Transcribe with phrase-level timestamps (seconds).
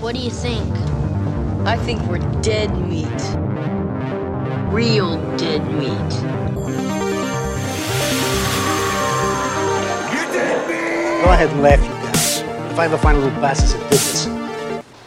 [0.00, 0.72] What do you think?
[1.66, 3.04] I think we're dead meat.
[4.72, 5.88] Real dead meat.
[11.20, 12.40] Go ahead and laugh, you guys.
[12.70, 14.26] If I ever find a little bastards that did this,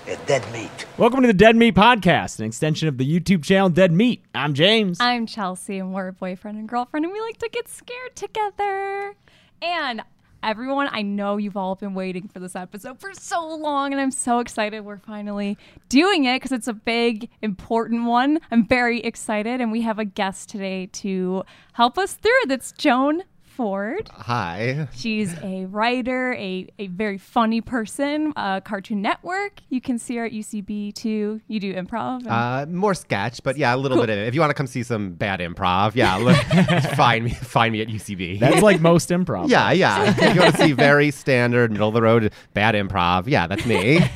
[0.06, 0.86] they're dead meat.
[0.98, 4.26] Welcome to the Dead Meat Podcast, an extension of the YouTube channel Dead Meat.
[4.36, 4.98] I'm James.
[5.00, 9.16] I'm Chelsea, and we're boyfriend and girlfriend, and we like to get scared together.
[9.62, 10.02] And
[10.44, 14.12] everyone, I know you've all been waiting for this episode for so long, and I'm
[14.12, 15.58] so excited we're finally
[15.90, 18.40] doing it because it's a big, important one.
[18.52, 21.44] I'm very excited, and we have a guest today to
[21.74, 22.32] help us through.
[22.48, 23.24] That's Joan
[23.56, 24.10] Ford.
[24.14, 24.88] Hi.
[24.94, 29.60] She's a writer, a, a very funny person, uh, Cartoon Network.
[29.70, 31.42] You can see her at UCB too.
[31.48, 32.20] You do improv.
[32.26, 34.28] and- Uh, more sketch, but yeah, a little bit of it.
[34.28, 36.38] If you want to come see some bad improv, yeah, look,
[36.96, 38.40] find me, find me at UCB.
[38.40, 39.50] That's like most improv.
[39.50, 40.16] yeah, yeah.
[40.18, 43.66] If you want to see very standard, middle of the road, bad improv, yeah, that's
[43.66, 44.00] me.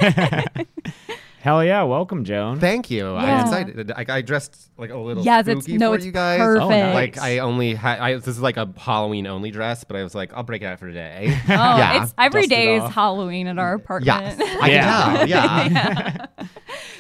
[1.46, 1.84] Hell yeah.
[1.84, 2.60] Welcome, Joan.
[2.60, 3.06] Thank you.
[3.14, 3.18] Yeah.
[3.20, 3.92] I'm excited.
[3.92, 6.40] I, I dressed like a little Yes, it's- spooky no, for it's you guys.
[6.40, 6.64] perfect.
[6.64, 6.96] Oh, nice.
[6.96, 8.00] Like I only had.
[8.00, 10.66] I, this is like a Halloween only dress, but I was like, I'll break it
[10.66, 11.40] out for today.
[11.46, 12.02] Oh, yeah.
[12.04, 12.90] it's every Dust day is.
[12.92, 14.40] Halloween at our apartment.
[14.40, 15.18] Yes, I Yeah.
[15.18, 15.28] can tell.
[15.28, 16.48] Yeah.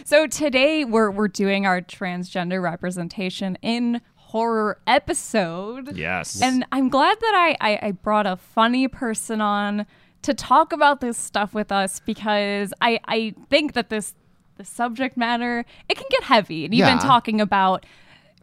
[0.05, 5.97] so today we're we're doing our transgender representation in horror episode.
[5.97, 6.39] Yes.
[6.39, 9.87] And I'm glad that I, I, I brought a funny person on
[10.21, 14.13] to talk about this stuff with us because I, I think that this
[14.57, 16.99] the subject matter it can get heavy and even Yeah.
[16.99, 17.85] talking about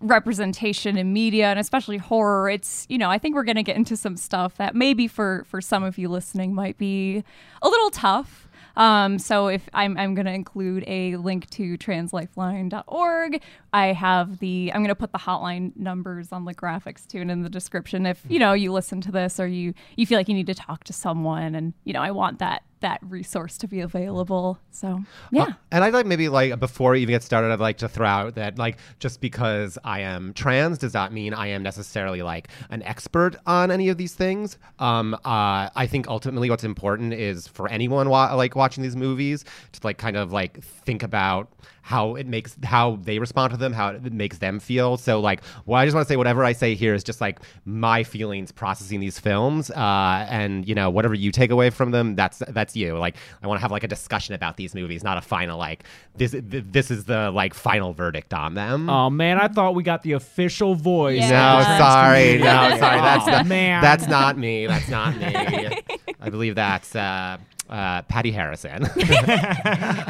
[0.00, 3.77] representation in media and especially horror it's you know i think we're going to get
[3.77, 7.22] into some stuff that maybe for for some of you listening might be
[7.62, 13.42] a little tough um, so if I'm, I'm going to include a link to translifeline.org,
[13.74, 17.30] I have the, I'm going to put the hotline numbers on the graphics too and
[17.30, 18.06] in the description.
[18.06, 20.55] If, you know, you listen to this or you, you feel like you need to
[20.55, 24.58] talk to someone and, you know, I want that, that resource to be available.
[24.70, 25.42] So yeah.
[25.42, 28.06] Uh, and I'd like maybe like before we even get started, I'd like to throw
[28.06, 32.48] out that like just because I am trans does not mean I am necessarily like
[32.70, 34.58] an expert on any of these things.
[34.79, 39.45] Um, uh, I think ultimately what's important is for anyone wa- like watching these movies
[39.73, 41.51] to like kind of like think about
[41.84, 44.96] how it makes how they respond to them, how it makes them feel.
[44.96, 47.40] So like, well, I just want to say whatever I say here is just like
[47.64, 52.14] my feelings processing these films, uh, and you know whatever you take away from them,
[52.14, 52.96] that's that's you.
[52.96, 55.84] Like, I want to have like a discussion about these movies, not a final like
[56.16, 56.34] this.
[56.38, 58.88] This is the like final verdict on them.
[58.88, 59.38] oh, man.
[59.40, 61.18] I thought we got the official voice.
[61.20, 61.58] Yeah.
[61.58, 63.00] No, sorry, no, sorry.
[63.00, 63.82] That's Oh, not, man.
[63.82, 64.66] That's not me.
[64.66, 65.78] That's not me.
[66.20, 67.38] I believe that's uh,
[67.72, 68.84] uh, Patti Harrison.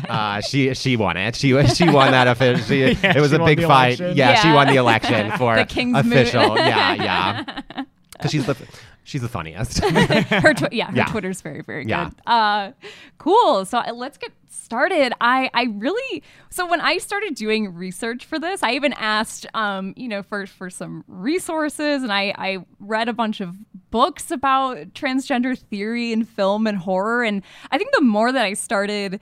[0.09, 1.37] uh, she she won it.
[1.37, 2.65] She she won that official.
[2.65, 4.01] She, Yeah, it was she a big fight.
[4.01, 4.17] election.
[4.17, 6.07] Yeah, she won the election for The King's Moot.
[6.07, 6.57] official.
[6.57, 7.85] yeah, yeah.
[8.13, 8.57] Because she's the
[9.05, 9.79] she's the funniest.
[9.79, 11.05] her tw- yeah, her Yeah.
[11.07, 12.11] Twitter's very very Yeah.
[12.11, 12.15] good.
[12.27, 12.73] Uh,
[13.19, 13.65] cool.
[13.65, 14.33] So uh, let's get
[14.73, 15.13] started.
[15.21, 19.93] I I really so when I started doing research for this, I even asked um
[19.97, 23.55] you know for for some resources, and I I read a bunch of
[23.91, 28.55] books about transgender theory in film and horror, and I think the more that I
[28.55, 29.21] started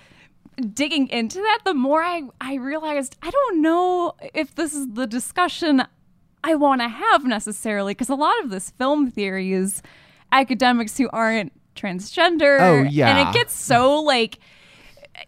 [0.74, 5.06] digging into that, the more I, I realized I don't know if this is the
[5.06, 5.82] discussion
[6.44, 9.82] I want to have necessarily, because a lot of this film theory is
[10.32, 12.60] academics who aren't transgender.
[12.60, 13.08] Oh, yeah.
[13.08, 14.38] And it gets so like,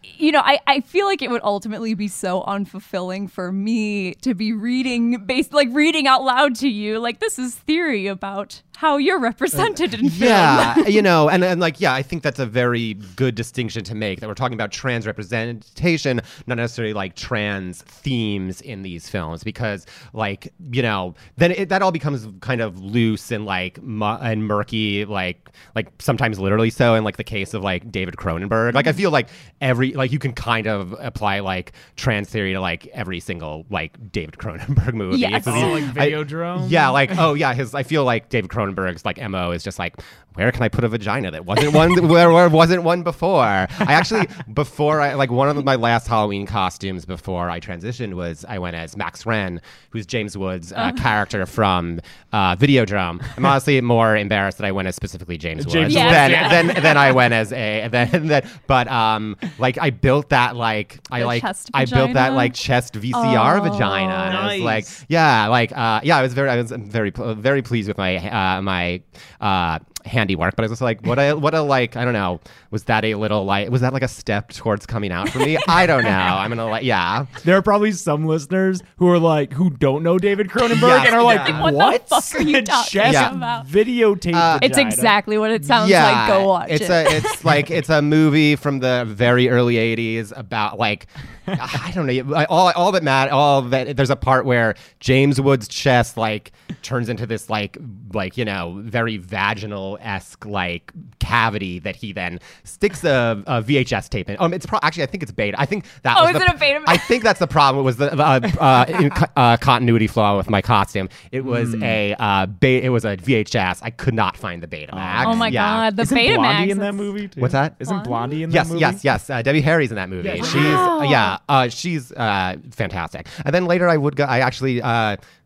[0.02, 4.34] you know, I, I feel like it would ultimately be so unfulfilling for me to
[4.34, 8.96] be reading based like reading out loud to you like this is theory about how
[8.96, 10.28] you're represented in film.
[10.28, 13.94] yeah, you know, and, and like, yeah, I think that's a very good distinction to
[13.94, 19.44] make that we're talking about trans representation, not necessarily like trans themes in these films,
[19.44, 24.04] because like, you know, then it, that all becomes kind of loose and like mu-
[24.20, 26.94] and murky, like like sometimes literally so.
[26.96, 29.28] In like the case of like David Cronenberg, like I feel like
[29.60, 34.10] every like you can kind of apply like trans theory to like every single like
[34.10, 35.18] David Cronenberg movie.
[35.18, 35.46] Yes.
[35.46, 36.68] It's- Oh, like I- Videodrome?
[36.68, 37.74] yeah, like oh yeah, his.
[37.74, 40.00] I feel like David Cronenberg's like mo is just like
[40.34, 43.42] where can I put a vagina that wasn't one where, where wasn't one before.
[43.42, 48.44] I actually before I like one of my last Halloween costumes before I transitioned was
[48.48, 49.60] I went as Max Renn,
[49.90, 52.00] who's James Woods' uh, character from
[52.32, 53.24] uh, Videodrome.
[53.36, 56.48] I'm honestly more embarrassed that I went as specifically James, James Woods Woods, than, yeah.
[56.48, 58.46] than than I went as a then that.
[58.66, 62.54] But um, like I built that like I The like chest I built that like
[62.54, 63.62] chest VCR Oh.
[63.62, 64.12] vagina.
[64.12, 67.62] And I was like, yeah, like uh, yeah, I was very, I was very, very
[67.62, 69.02] pleased with my uh, my
[69.40, 72.40] uh, handiwork, but I was just like, what a what a like I don't know.
[72.70, 75.58] Was that a little like was that like a step towards coming out for me?
[75.68, 76.10] I don't know.
[76.10, 77.26] I'm gonna like yeah.
[77.44, 81.16] There are probably some listeners who are like who don't know David Cronenberg Yes, and
[81.16, 81.62] are like, yeah.
[81.62, 82.08] What "What?
[82.08, 84.34] the fuck are you talking Chest about?" Videotape.
[84.34, 86.28] Uh, It's exactly what it sounds yeah, like.
[86.28, 86.90] Go watch it's it.
[86.90, 91.06] a it's like it's a movie from the very early '80s about like
[91.46, 95.66] I don't know all all that matter all that there's a part where James Wood's
[95.68, 96.52] chest like
[96.82, 97.76] turns into this like
[98.12, 104.08] like you know very vaginal esque like cavity that he then sticks a, a VHS
[104.08, 104.36] tape in.
[104.40, 105.60] Um, it's pro- actually I think it's beta.
[105.60, 106.84] I think that Oh, was is the, it a Betamax?
[106.86, 110.50] I think that's the problem It was the uh, uh, in, uh, continuity flaw with
[110.50, 111.08] my costume.
[111.30, 111.82] It was Hmm.
[111.82, 113.80] a uh, be- it was a VHS.
[113.82, 115.26] I could not find the Betamax.
[115.26, 115.62] oh my Yeah.
[115.90, 116.34] god, the Isn't Betamax.
[116.36, 117.40] Blondie in that movie too?
[117.40, 117.76] What's that?
[117.78, 118.80] Isn't Blondie in that Yes, movie?
[118.80, 119.30] yes, yes.
[119.30, 120.28] Uh, Debbie Harry's in that movie.
[120.28, 121.02] Yeah, she's Wow.
[121.02, 123.26] yeah, uh, she's uh, fantastic.
[123.44, 124.24] And then later, I would go.
[124.24, 124.80] I actually.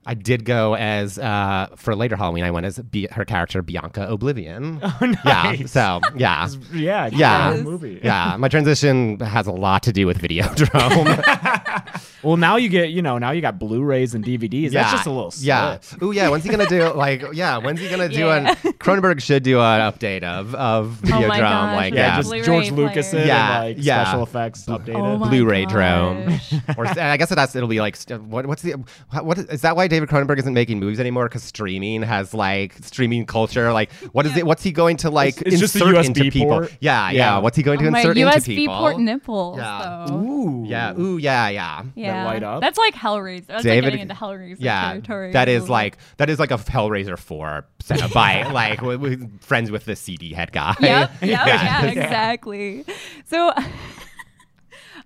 [0.08, 2.44] I did go as uh, for later Halloween.
[2.44, 4.80] I went as be- her character Bianca O'Blivion.
[5.00, 5.52] Oh, Yeah.
[5.66, 7.60] So yeah, Yeah, Yeah.
[7.62, 8.00] movie.
[8.02, 8.36] yeah.
[8.38, 11.06] My transition has a lot to do with Videodrome.
[12.22, 14.72] Well, now you get, you know, now you got Blu-rays and DVDs.
[14.72, 15.78] yeah, That's just a little yeah.
[16.00, 16.28] Oh yeah.
[16.28, 17.22] When's he gonna do like?
[17.32, 17.58] Yeah.
[17.58, 18.36] When's he gonna do Yeah.
[18.50, 18.56] an?
[18.86, 22.44] Cronenberg should do an update of of Oh my gosh, like Yeah, yeah, just Blu-ray
[22.44, 22.70] George.
[22.72, 24.04] Lucas it Yeah, and like yeah.
[24.04, 24.96] special effects updated.
[24.96, 25.72] Oh my Blu-ray gosh.
[25.72, 26.40] drone,
[26.76, 27.96] or I guess that's it'll be like
[28.28, 28.72] what, what's the
[29.10, 32.32] what, what is, is that why David Cronenberg isn't making movies anymore because streaming has
[32.34, 35.76] like streaming culture like what is it what's he going to like It's- it's just
[35.76, 37.38] insert USB into people yeah, yeah Yeah.
[37.38, 39.58] what's he going to Oh my insert USB into people port nipples.
[39.58, 40.06] Yeah.
[40.08, 40.14] though.
[40.16, 40.64] Ooh.
[40.66, 42.60] yeah ooh yeah yeah Yeah, light up?
[42.60, 43.46] That's like Hellraiser.
[43.46, 45.32] That's David- like getting into Hellraiser yeah territory.
[45.32, 49.40] that is like that is like a Hellraiser 4 set up by like with, with
[49.42, 50.74] friends with the CD head guy.
[50.80, 51.10] Yep.
[51.10, 51.10] Yep.
[51.22, 51.46] Yeah.
[51.46, 51.84] yeah.
[51.86, 52.84] Exactly.
[53.26, 53.52] So.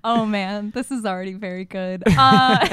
[0.03, 2.03] Oh man, this is already very good.
[2.07, 2.67] Uh,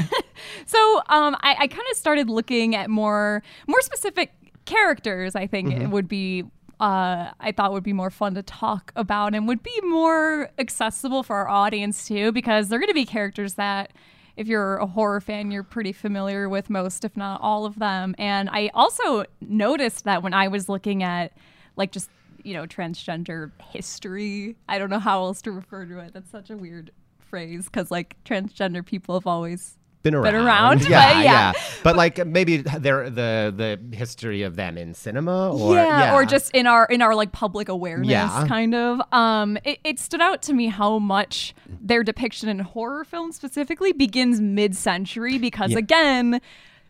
[0.66, 4.32] so um, I, I kind of started looking at more more specific
[4.66, 5.36] characters.
[5.36, 5.82] I think Mm-hmm.
[5.82, 6.44] it would be
[6.80, 11.24] uh, I thought would be more fun to talk about and would be more accessible
[11.24, 13.92] for our audience too, because they're going to be characters that.
[14.38, 18.16] If you're a horror fan, you're pretty familiar with most, if not all of them.
[18.18, 21.34] And I also noticed that when I was looking at,
[21.76, 22.10] like, just
[22.44, 24.56] you know, transgender history.
[24.70, 26.14] I don't know how else to refer to it.
[26.14, 29.77] That's such a weird phrase because like transgender people have always
[30.12, 31.54] been around, around, yeah, but yeah.
[31.84, 36.52] But like maybe they're the the history of them in cinema, or yeah, or just
[36.52, 38.46] in our in our like public awareness Yeah.
[38.48, 43.04] kind of um it, it stood out to me how much their depiction in horror
[43.04, 45.80] films specifically begins mid-century because Yeah.
[45.80, 46.42] again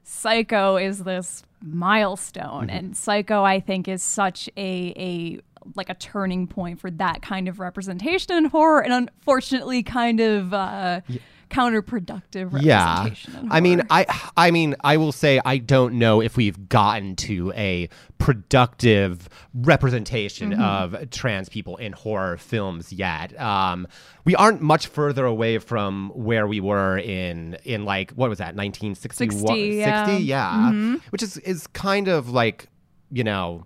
[0.04, 2.70] psycho is this milestone Mm-hmm.
[2.78, 5.40] and psycho i think is such a a
[5.76, 10.54] like a turning point for that kind of representation in horror and unfortunately kind of
[10.54, 11.02] uh
[11.50, 13.04] counterproductive yeah.
[13.04, 13.84] representation in I mean.
[13.90, 19.30] I I mean, I will say I don't know if we've gotten to a productive
[19.54, 20.62] representation Mm-hmm.
[20.62, 23.40] of trans people in horror films yet.
[23.40, 23.88] Um,
[24.26, 28.56] we aren't much further away from where we were in in like what was that
[28.56, 30.06] 1961 60, yeah.
[30.06, 30.24] 60?
[30.24, 30.96] yeah.
[31.10, 32.68] which is is kind of like
[33.12, 33.66] you know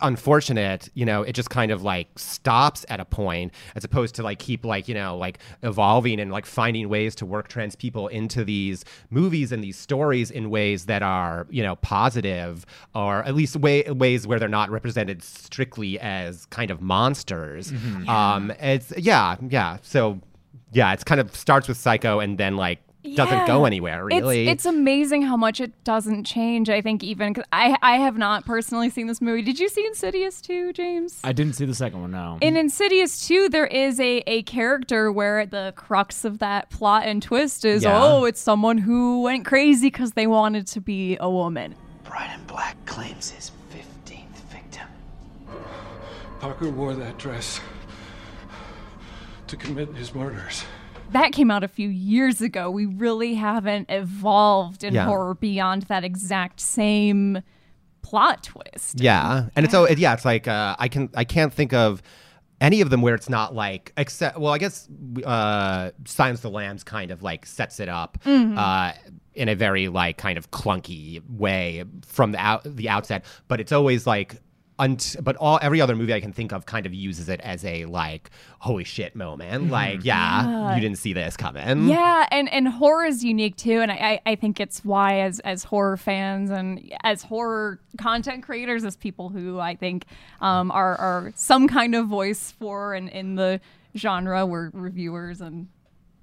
[0.00, 4.22] unfortunate you know it just kind of like stops at a point as opposed to
[4.22, 8.08] like keep like you know like evolving and like finding ways to work trans people
[8.08, 13.34] into these movies and these stories in ways that are you know positive or at
[13.34, 17.72] least way, ways where they're not represented strictly as kind of monsters.
[18.08, 19.78] Um it's yeah yeah.
[19.82, 20.20] So
[20.72, 22.80] yeah it's kind of starts with psycho and then like
[23.16, 26.68] doesn't go anywhere really It's, amazing how much it doesn't change.
[26.68, 29.42] I think even because I I have not personally seen this movie.
[29.42, 31.20] Did you see Insidious too, James?
[31.24, 32.10] I didn't see the second one.
[32.10, 32.38] No.
[32.40, 37.22] in Insidious 2, there is a, a character where the crux of that plot and
[37.22, 38.02] twist is Yeah.
[38.02, 41.74] oh, it's someone who went crazy because they wanted to be a woman.
[42.04, 44.86] Bride in Black claims his 15th victim.
[46.40, 47.60] Parker wore that dress
[49.46, 50.64] to commit his murders.
[51.12, 52.70] That came out a few years ago.
[52.70, 55.06] We really haven't evolved in Yeah.
[55.06, 57.42] horror beyond that exact same
[58.02, 59.00] plot twist.
[59.00, 62.02] Yeah, and it's it, yeah, it's like uh, I can I can't think of
[62.60, 64.88] any of them where it's not like except well I guess
[65.24, 68.92] uh, Silence of the Lambs kind of like sets it up uh,
[69.34, 73.72] in a very like kind of clunky way from the out the outset, but it's
[73.72, 74.40] always like.
[74.78, 77.64] Unt- but all every other movie I can think of kind of uses it as
[77.64, 78.30] a like
[78.60, 79.70] holy shit moment.
[79.70, 81.88] Like, yeah, you didn't see this coming.
[81.88, 85.40] Yeah, and, and horror is unique too, and I, I I think it's why as
[85.40, 90.04] as horror fans and as horror content creators, as people who I think
[90.40, 93.60] um, are are some kind of voice for and in the
[93.96, 95.68] genre, we're reviewers and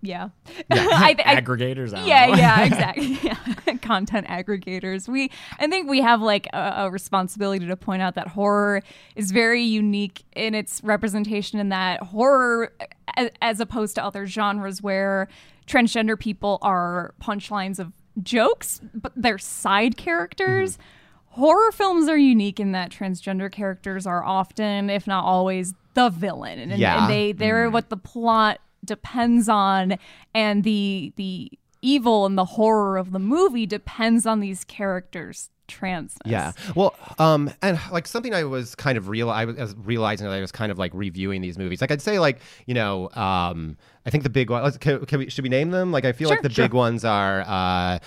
[0.02, 0.30] yeah.
[0.72, 1.94] I, th- I- Aggregators.
[1.94, 3.20] I yeah, yeah, exactly.
[3.24, 3.36] Yeah.
[3.82, 5.08] Content aggregators.
[5.08, 8.82] We, I think we have like a, a responsibility to point out that horror
[9.16, 11.60] is very unique in its representation.
[11.60, 12.74] In that horror,
[13.16, 15.28] as, as opposed to other genres where
[15.68, 17.92] transgender people are punchlines of
[18.24, 20.74] jokes, but they're side characters.
[20.78, 21.42] Mm-hmm.
[21.42, 26.60] Horror films are unique in that transgender characters are often, if not always, the villain,
[26.60, 27.02] and, Yeah.
[27.04, 29.98] and they they're what the plot depends on,
[30.34, 31.52] and the the
[31.82, 36.18] evil and the horror of the movie depends on these characters' transness.
[36.26, 36.52] Yeah.
[36.76, 40.34] Well, um, and like something I was kind of real, I was as realizing that
[40.34, 41.82] I was kind of like reviewing these movies.
[41.82, 44.72] Like I'd say, like you know, um, I think the big one.
[44.74, 45.92] Can, can we, should we name them?
[45.92, 48.00] Like I feel like the big ones are uh,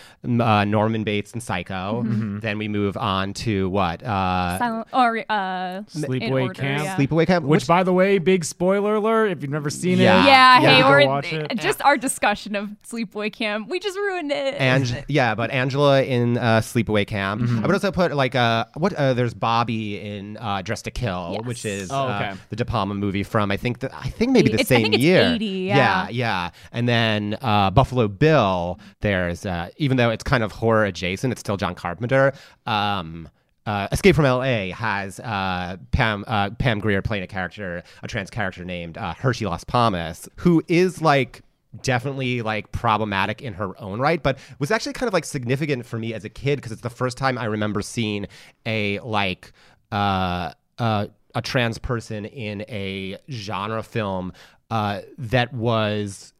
[0.42, 2.02] uh, Norman Bates and Psycho.
[2.04, 2.38] Mm-hmm.
[2.38, 4.02] Then we move on to what?
[4.02, 6.84] Uh, Silent, or uh, Sleepaway order, Camp.
[6.84, 6.96] yeah.
[6.96, 7.44] Sleepaway Camp.
[7.44, 10.22] Which, by the way, big spoiler alert if you've never seen Yeah.
[10.22, 10.26] it.
[10.26, 10.76] Yeah, Yeah.
[10.76, 11.56] hey, or watch it.
[11.56, 14.54] just our discussion of Sleepaway Camp, we just ruined it.
[14.58, 17.42] And yeah, but Angela in uh, Sleepaway Camp.
[17.42, 17.58] Mm-hmm.
[17.64, 18.92] I would also put like uh, what?
[18.92, 21.44] Uh, there's Bobby in uh, Dressed to Kill, Yes.
[21.44, 22.40] which is Oh, uh, okay.
[22.50, 24.82] the De Palma movie from I think the, I think maybe the It's- I same
[24.82, 25.32] think it's year.
[25.34, 25.76] 80, yeah.
[25.76, 26.08] yeah, yeah.
[26.10, 26.50] Yeah.
[26.72, 28.78] And then uh, Buffalo Bill.
[29.00, 32.32] There's uh, even though it's kind of horror adjacent, it's still John Carpenter.
[32.66, 33.28] Um,
[33.66, 34.70] uh, Escape from L.A.
[34.70, 39.46] has uh, Pam uh, Pam Grier playing a character, a trans character named uh, Hershe
[39.46, 41.42] Las Palmas, who is like
[41.82, 45.98] definitely like problematic in her own right, but was actually kind of like significant for
[45.98, 48.26] me as a kid because it's the first time I remember seeing
[48.64, 49.52] a like
[49.92, 54.32] uh, uh, a trans person in a genre film
[54.70, 56.32] uh, that was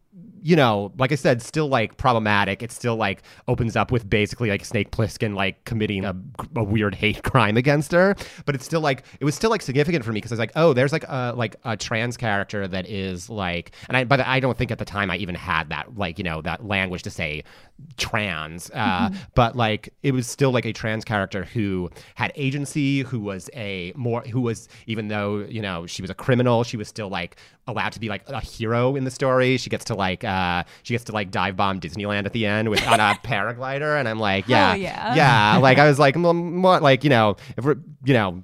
[0.43, 2.63] you know, like I said, still like problematic.
[2.63, 6.15] It still like opens up with basically like Snake Plissken like committing a,
[6.57, 8.15] a weird hate crime against her.
[8.45, 10.53] But it's still like it was still like significant for me because I was like,
[10.57, 14.41] oh, there's like a like a trans character that is like, and I but I
[14.41, 17.11] don't think at the time I even had that like you know that language to
[17.11, 17.45] say
[17.97, 18.71] trans.
[18.71, 23.51] Uh, But like it was still like a trans character who had agency, who was
[23.55, 27.09] a more who was even though you know she was a criminal, she was still
[27.09, 29.57] like allowed to be like a hero in the story.
[29.59, 32.69] She gets to like uh she gets to like dive bomb Disneyland at the end
[32.69, 35.15] with on a paraglider, and I'm like, yeah, Hell yeah.
[35.15, 35.57] yeah.
[35.59, 38.43] Like I was like, like you know, if we're you know.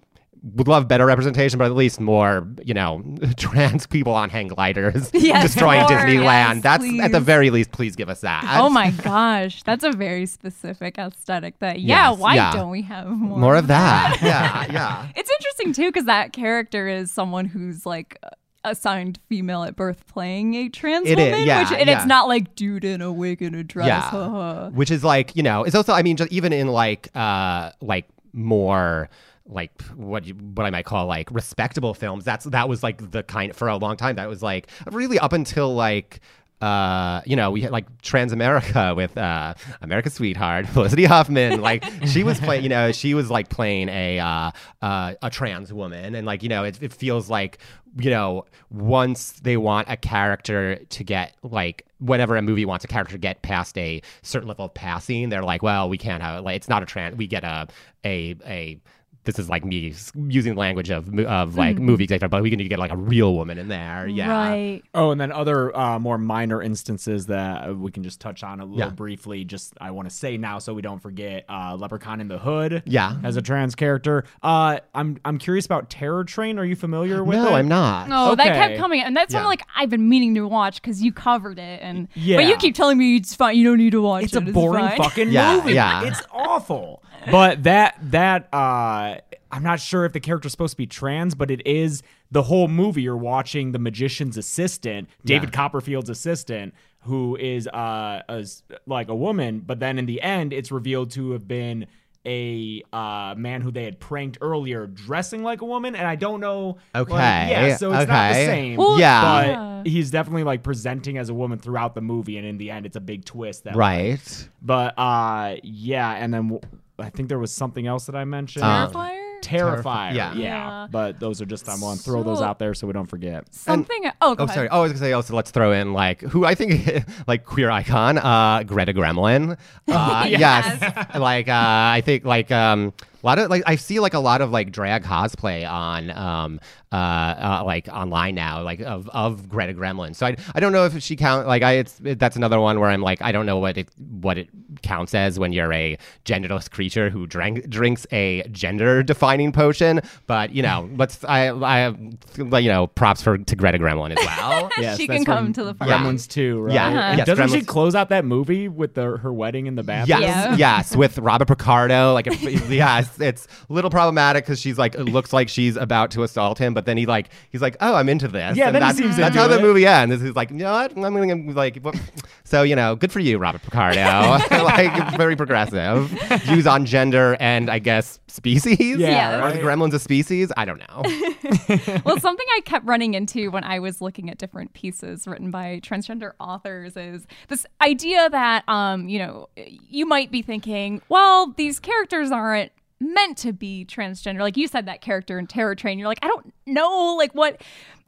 [0.56, 3.02] Would love better representation, but at least more, you know,
[3.38, 6.54] trans people on hang gliders Yes, destroying more, Disneyland.
[6.56, 7.72] yes, That's at the very least.
[7.72, 8.44] Please give us that.
[8.60, 11.58] Oh my gosh, that's a very specific aesthetic.
[11.60, 12.52] That yeah, Yes, why yeah.
[12.52, 13.38] don't we have more?
[13.38, 14.18] More of that.
[14.22, 15.08] yeah, yeah.
[15.16, 18.18] It's interesting too because that character is someone who's like
[18.64, 21.96] assigned female at birth, playing a trans It is, woman, yeah, which and yeah.
[21.96, 23.86] it's not like dude in a wig and a dress.
[23.86, 24.68] Yeah.
[24.68, 28.06] Which is like, you know, it's also I mean just even in like uh like
[28.34, 29.08] more
[29.46, 32.24] like what you, what I might call like respectable films.
[32.24, 35.32] That's that was like the kind for a long time that was like really up
[35.32, 36.20] until like
[36.60, 41.60] uh, you know, we had like Transamerica with uh, America's Sweetheart, Felicity Huffman.
[41.60, 45.72] Like she was playing, you know, she was like playing a uh, uh, a trans
[45.72, 47.58] woman, and like you know, it, it feels like
[47.98, 52.88] you know, once they want a character to get like whenever a movie wants a
[52.88, 56.44] character to get past a certain level of passing, they're like, well, we can't have
[56.44, 57.16] like it's not a trans.
[57.16, 57.68] We get a
[58.04, 58.80] a a
[59.24, 59.94] this is like me
[60.28, 62.96] using the language of of like movie executive, but we need to get like a
[62.96, 64.06] real woman in there.
[64.06, 64.28] Yeah.
[64.30, 64.82] Right.
[64.94, 68.60] Oh, and then other uh, more minor instances that uh, we can just touch on
[68.60, 68.90] a little Yeah.
[68.90, 69.44] briefly.
[69.44, 71.44] Just I want to say now, so we don't forget.
[71.48, 72.82] Uh, Leprechaun in the Hood.
[72.86, 73.16] Yeah.
[73.22, 74.24] as a trans character.
[74.42, 76.58] Uh, I'm I'm curious about Terror Train.
[76.58, 77.42] Are you familiar with it?
[77.42, 78.08] No, I'm not.
[78.10, 79.40] Oh, that kept coming, and that's Yeah.
[79.40, 82.74] one like I've been meaning to watch because you covered it, and but you keep
[82.74, 83.56] telling me it's fine.
[83.56, 84.26] You don't need to watch it.
[84.26, 84.48] It's it.
[84.48, 84.98] a boring fine.
[84.98, 85.74] fucking Yeah, movie.
[85.74, 86.04] yeah.
[86.04, 87.02] It's awful.
[87.30, 89.16] But that that uh
[89.50, 92.66] I'm not sure if the character's supposed to be trans, but it is the whole
[92.68, 93.02] movie.
[93.02, 99.60] You're watching the magician's assistant, David Copperfield's assistant, who is uh as like a woman,
[99.60, 101.86] but then in the end it's revealed to have been
[102.26, 105.94] a uh, man who they had pranked earlier dressing like a woman.
[105.94, 107.14] And I don't know like, Okay,
[107.50, 108.76] yeah so it's not the same.
[108.78, 109.82] Well, Yeah.
[109.82, 112.38] but he's definitely like presenting as a woman throughout the movie.
[112.38, 114.48] And in the end it's a big twist that Right.
[114.62, 116.60] but uh, yeah, and then w-
[116.98, 118.64] I think there was something else that I mentioned.
[118.64, 119.20] Um, Terrifier?
[119.42, 120.14] Terrifier.
[120.14, 120.32] yeah.
[120.34, 120.34] yeah.
[120.34, 120.86] Yeah.
[120.90, 123.52] But those are just I want to throw those out there so we don't forget.
[123.54, 124.04] Something.
[124.22, 124.54] oh, go Oh, ahead.
[124.54, 124.68] sorry.
[124.70, 127.70] Oh, I was gonna say also let's throw in like who I think like queer
[127.70, 129.58] icon, uh, Greta Gremlin.
[129.88, 131.16] Uh, yes.
[131.16, 132.92] Like uh, I think like um,
[133.24, 136.60] a lot of like I see like a lot of like drag cosplay on um
[136.92, 140.14] uh, uh like online now like of of Greta Gremlin.
[140.14, 142.78] So I I don't know if she count like I it's it, that's another one
[142.80, 143.88] where I'm like I don't know what it
[144.20, 144.48] what it
[144.82, 150.00] counts as when you're a genderless creature who drank drinks a gender defining potion.
[150.26, 151.88] But you know, let's I I
[152.36, 154.70] you know props for to Greta Gremlin as well.
[154.84, 155.90] Yes, She can come to the front.
[155.92, 156.74] Gremlins too, right?
[156.74, 156.88] Yeah.
[156.88, 157.14] Uh-huh.
[157.18, 160.20] Yes, Doesn't she close out that movie with the, her wedding in the bathroom?
[160.20, 160.76] Yes, Yeah.
[160.78, 162.12] yes, with Robert Picardo.
[162.12, 165.76] Like, it, yeah, it's, it's a little problematic because she's like, it looks like she's
[165.76, 168.56] about to assault him, but then he like, he's like, oh, I'm into this.
[168.56, 170.22] Yeah, and then he that's, seems that's into how the movie ends.
[170.22, 170.96] He's like, you know what?
[170.96, 172.00] I'm gonna like, what?
[172.44, 174.00] so you know, good for you, Robert Picardo.
[174.50, 176.06] like, very progressive.
[176.44, 178.98] Views on gender and I guess species.
[178.98, 180.50] Yeah, Are the gremlins a species?
[180.56, 182.00] I don't know.
[182.04, 185.80] well, something I kept running into when I was looking at different pieces written by
[185.82, 191.78] transgender authors is this idea that, um, you know, you might be thinking, well, these
[191.78, 192.72] characters aren't
[193.12, 194.40] meant to be transgender.
[194.40, 197.60] Like you said, that character in Terror Train, you're like, I don't know, like what.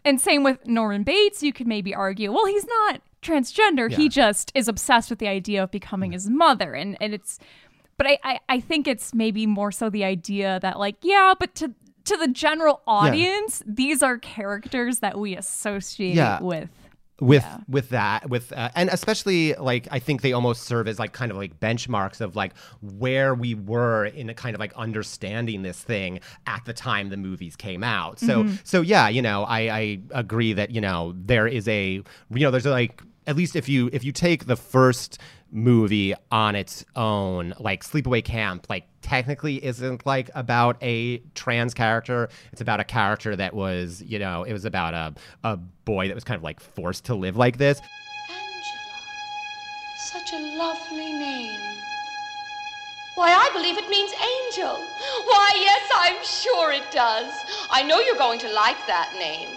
[0.04, 3.92] And same with Norman Bates, you could maybe argue, well, he's not transgender.
[3.92, 6.74] He just is obsessed with the idea of becoming his mother.
[6.74, 7.38] And, and it's,
[7.96, 11.54] but I, I, I think it's maybe more so the idea that like yeah but
[11.56, 11.72] to
[12.04, 16.40] to the general audience these are characters that we associate Yeah.
[16.42, 16.68] with
[17.20, 21.12] with with that with uh, and especially like i think they almost serve as like
[21.12, 25.62] kind of like benchmarks of like where we were in a kind of like understanding
[25.62, 28.18] this thing at the time the movies came out.
[28.18, 32.40] So so yeah you know i i agree that you know there is a you
[32.40, 35.18] know there's a, like at least if you if you take the first
[35.50, 42.28] movie on its own like sleepaway camp like technically isn't like about a trans character
[42.52, 45.14] it's about a character that was you know it was about a
[45.44, 47.80] a boy that was kind of like forced to live like this
[48.28, 48.96] Angela.
[49.96, 51.60] Such a lovely name.
[53.14, 54.76] Why, I believe it means angel.
[55.24, 57.32] Why, yes, I'm sure it does.
[57.70, 59.48] I know you're going to like that name.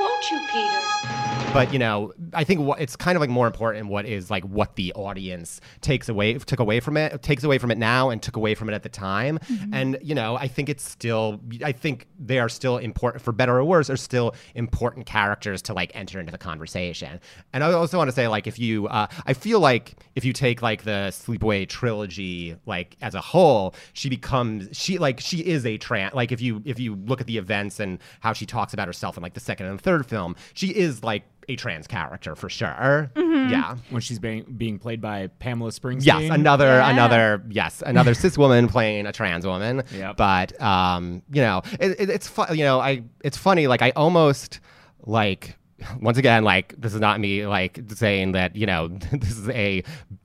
[0.00, 1.35] Won't you, Peter?
[1.56, 4.44] But you know i think what it's kind of like more important what is like
[4.44, 8.22] what the audience takes away took away from it takes away from it now and
[8.22, 9.38] took away from it at the time.
[9.72, 13.56] And you know i think it's still i think they are still important for better
[13.56, 17.20] or worse are still important characters to like enter into the conversation.
[17.52, 20.32] And i also want to say like if you uh, i feel like if you
[20.32, 25.64] take like the sleepaway trilogy like as a whole she becomes she like she is
[25.66, 28.72] a trans like if you if you look at the events and how she talks
[28.74, 32.34] about herself in like the second and third film she is like a trans character
[32.34, 36.04] for sure yeah When she's being being played by Pamela Springsteen.
[36.04, 36.90] Yes, another Yeah.
[36.90, 39.82] another yes, another cis woman playing a trans woman.
[39.94, 40.16] Yep.
[40.16, 42.56] But um, you know, it, it, it's fun.
[42.58, 43.66] You know, I it's funny.
[43.68, 44.58] Like I almost
[45.04, 45.56] like
[46.00, 49.84] once again like this is not me like saying that you know this is a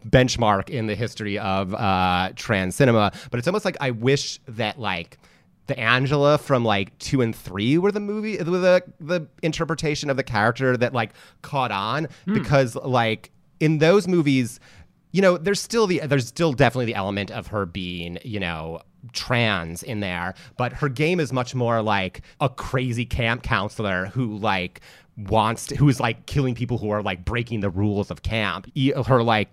[0.10, 4.80] benchmark in the history of uh, trans cinema, but it's almost like I wish that
[4.80, 5.18] like
[5.68, 10.24] the Angela from like two and three were the movie the the interpretation of the
[10.24, 12.34] character that like caught on hmm.
[12.34, 14.60] because like in those movies
[15.12, 18.82] you know there's still the there's still definitely the element of her being you know
[19.14, 24.38] trans in there but her game is much more like a crazy camp counselor who
[24.38, 24.82] like
[25.18, 28.72] wants to, who's like killing people who are like breaking the rules of camp.
[28.76, 29.50] Her like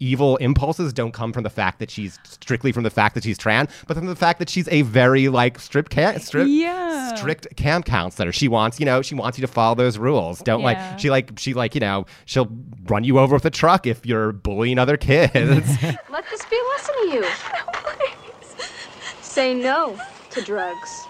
[0.00, 3.38] evil impulses don't come from the fact that she's strictly from the fact that she's
[3.38, 7.14] trans, but from the fact that she's a very like strict camp, strict, Yeah.
[7.14, 8.32] strict camp counselor.
[8.32, 10.40] She wants, you know, she wants you to follow those rules.
[10.40, 10.66] Don't Yeah.
[10.66, 12.48] like she like she like you know she'll
[12.86, 15.34] run you over with a truck if you're bullying other kids.
[16.10, 17.24] Let this be a lesson to you.
[19.20, 19.96] Say no
[20.30, 21.06] to drugs.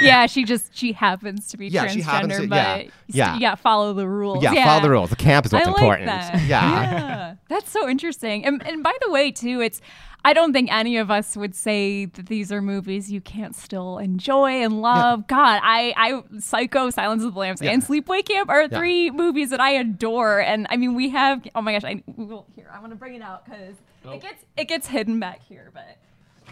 [0.00, 2.90] Yeah she just she happens to be Yeah, transgender she happens to- but yeah, you
[3.08, 3.30] yeah.
[3.32, 5.10] st- yeah follow the rules yeah, follow the rules.
[5.10, 6.06] The camp is what's I like important.
[6.06, 6.34] that.
[6.46, 6.82] Yeah.
[6.82, 9.80] yeah that's so interesting and, and by the way too it's
[10.26, 13.98] I don't think any of us would say that these are movies you can't still
[13.98, 15.26] enjoy and love.
[15.26, 17.72] God, I, I, Psycho, Silence of the Lambs, Yeah.
[17.72, 18.68] and Sleepaway Camp are Yeah.
[18.78, 20.38] three movies that I adore.
[20.40, 21.46] And I mean, we have.
[21.54, 23.74] Oh my gosh, I well, here I want to bring it out because
[24.14, 25.98] it gets it gets hidden back here, but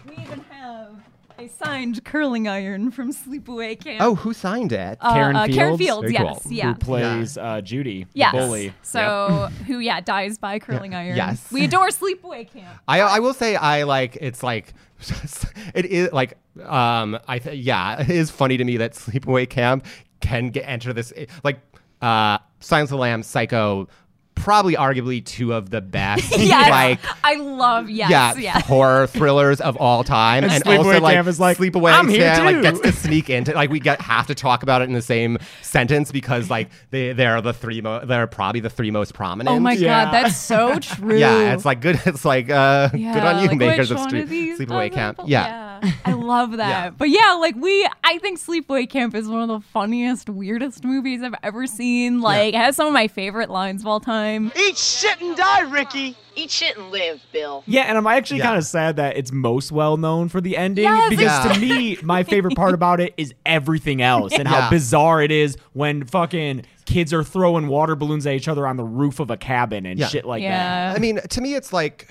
[0.07, 0.89] we even have
[1.37, 4.01] a signed curling iron from Sleepaway Camp.
[4.01, 4.97] Oh, who signed it?
[5.01, 5.79] Uh, Karen uh, Karen Fields?
[5.79, 6.51] Fields, Very yes, cool.
[6.51, 6.73] yeah.
[6.73, 8.73] Who plays uh, Judy, the bully.
[8.81, 11.15] So who, yeah, dies by curling iron.
[11.15, 11.51] Yes.
[11.51, 12.67] We adore Sleepaway Camp.
[12.87, 14.73] I I will say I like it's like
[15.73, 19.85] it is like um I th- yeah it is funny to me that Sleepaway Camp
[20.21, 21.11] can get enter this
[21.43, 21.59] like
[22.01, 23.87] uh Silence of the Lambs Psycho
[24.35, 26.69] probably arguably two of the best Yes.
[26.69, 28.59] like I love yes, yeah, yeah.
[28.61, 32.33] horror thrillers of all time, And and, also like Camp is like, Sleepaway "I'm here
[32.33, 34.93] Camp, like gets to sneak into like we get have to talk about it in
[34.93, 39.13] the same sentence because like they they're the three mo- they're probably the three most
[39.13, 39.55] prominent.
[39.55, 40.05] Oh my Yeah.
[40.05, 41.17] god, that's so true.
[41.17, 41.99] Yeah, it's like good.
[42.05, 45.19] It's like uh, good on you, like, makers of Street Sleepaway other Camp.
[45.25, 45.79] Yeah.
[45.83, 45.91] yeah.
[46.05, 46.67] I love that.
[46.69, 46.89] Yeah.
[46.91, 51.21] But yeah, like we, I think Sleepaway Camp is one of the funniest, weirdest movies
[51.21, 52.21] I've ever seen.
[52.21, 54.22] Like, it has some of my favorite lines of all time.
[54.55, 56.15] Eat shit and die, Ricky.
[56.35, 57.63] Eat shit and live, Bill.
[57.67, 58.45] Yeah, and I'm actually Yeah.
[58.45, 61.53] kind of sad that it's most well known for the ending Yes, because Yeah.
[61.53, 65.55] to me, my favorite part about it is everything else and how bizarre it is
[65.73, 69.37] when fucking kids are throwing water balloons at each other on the roof of a
[69.37, 70.07] cabin and Yeah.
[70.07, 70.47] shit like that.
[70.47, 70.93] yeah.
[70.95, 72.09] I mean, to me, it's like,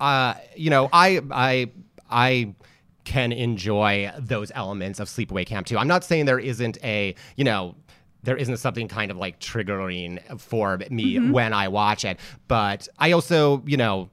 [0.00, 1.66] uh, you know, I, I,
[2.10, 2.54] I
[3.04, 5.78] can enjoy those elements of Sleepaway Camp too.
[5.78, 7.74] I'm not saying there isn't a, you know,
[8.22, 11.32] there isn't something kind of like triggering for me mm-hmm.
[11.32, 14.10] when I watch it, but I also, you know,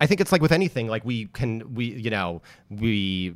[0.00, 3.34] I think it's like with anything, like we can, we, you know, we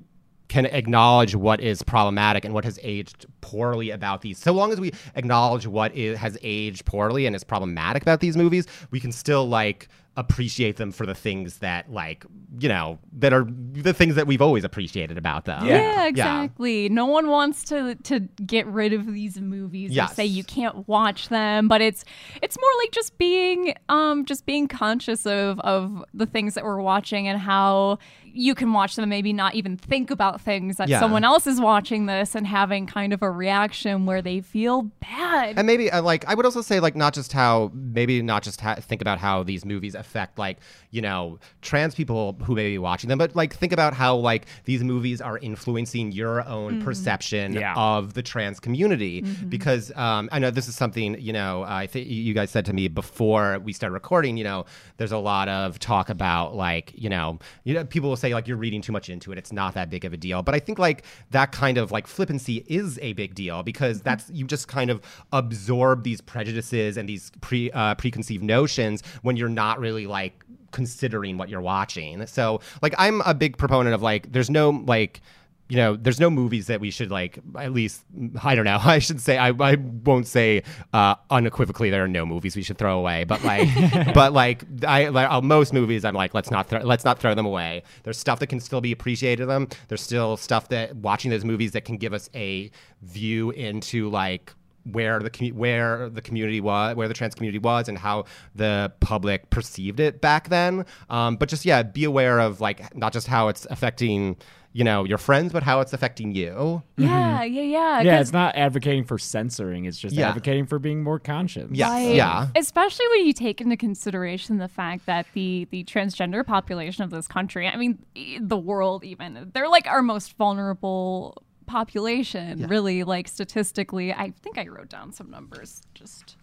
[0.48, 4.38] can acknowledge what is problematic and what has aged poorly about these.
[4.38, 8.36] So long as we acknowledge what is, has aged poorly and is problematic about these
[8.36, 12.24] movies, we can still like appreciate them for the things that like,
[12.60, 15.66] you know, that are the things that we've always appreciated about them.
[15.66, 16.88] Yeah, exactly.
[16.88, 20.12] No one wants to to get rid of these movies Yes.
[20.12, 22.04] or say you can't watch them, but it's
[22.42, 26.80] it's more like just being um just being conscious of of the things that we're
[26.80, 27.98] watching and how
[28.36, 30.98] you can watch them and maybe not even think about things that Yeah.
[31.00, 35.54] someone else is watching this and having kind of a reaction where they feel bad.
[35.56, 38.60] And maybe uh, like I would also say like not just how maybe not just
[38.60, 40.58] ha- think about how these movies affect like
[40.90, 44.46] you know trans people who may be watching them, but like think about how like
[44.64, 47.74] these movies are influencing your own perception Yeah.
[47.76, 52.08] of the trans community because um, I know this is something you know I think
[52.08, 54.36] you guys said to me before we started recording.
[54.36, 54.64] You know,
[54.96, 58.48] there's a lot of talk about like you know you know people will say like
[58.48, 59.38] you're reading too much into it.
[59.38, 62.06] It's not that big of a deal, but I think like that kind of like
[62.06, 67.08] flippancy is a big deal because that's you just kind of absorb these prejudices and
[67.08, 72.26] these pre uh, preconceived notions when you're not really like considering what you're watching.
[72.26, 75.20] So like I'm a big proponent of like there's no like
[75.68, 77.38] you know, there's no movies that we should like.
[77.58, 78.04] At least
[78.42, 78.78] I don't know.
[78.84, 82.78] I should say I, I won't say uh, unequivocally there are no movies we should
[82.78, 83.24] throw away.
[83.24, 83.68] But like,
[84.14, 87.34] but like I like uh, most movies, I'm like let's not throw, let's not throw
[87.34, 87.82] them away.
[88.02, 89.46] There's stuff that can still be appreciated.
[89.46, 89.68] Them.
[89.88, 92.70] There's still stuff that watching those movies that can give us a
[93.02, 94.52] view into like
[94.84, 98.92] where the commu- where the community was, where the trans community was, and how the
[99.00, 100.84] public perceived it back then.
[101.08, 104.36] Um, but just yeah, be aware of like not just how it's affecting
[104.76, 106.82] you know your friends, but how it's affecting you.
[106.98, 108.00] yeah, yeah, yeah.
[108.02, 109.84] Yeah, 'cause- it's not advocating for censoring.
[109.86, 110.28] It's just Yeah.
[110.28, 111.70] advocating for being more conscious.
[111.72, 112.14] Yes, Right.
[112.16, 112.48] yeah.
[112.56, 117.26] Especially when you take into consideration the fact that the the transgender population of this
[117.28, 123.28] country, I mean, e- the world even, they're like our most vulnerable population, really, like
[123.28, 124.12] statistically.
[124.12, 126.36] I think I wrote down some numbers just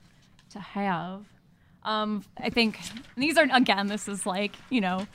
[0.52, 1.26] to have.
[1.84, 2.80] Um, I think
[3.17, 5.06] these are again, this is like, you know,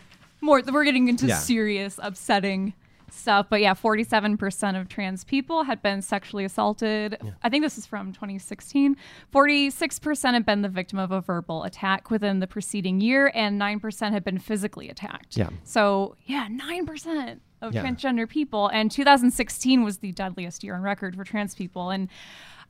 [0.40, 1.38] more we're getting into Yeah.
[1.38, 2.74] serious, upsetting
[3.10, 3.46] stuff.
[3.48, 7.18] But yeah, 47% of trans people had been sexually assaulted.
[7.42, 8.96] I think this is from 2016.
[9.32, 14.12] 46% had been the victim of a verbal attack within the preceding year, and 9%
[14.12, 15.36] had been physically attacked.
[15.36, 15.50] Yeah.
[15.64, 17.82] So yeah, 9% of Yeah.
[17.84, 18.68] transgender people.
[18.68, 21.90] And 2016 was the deadliest year on record for trans people.
[21.90, 22.08] And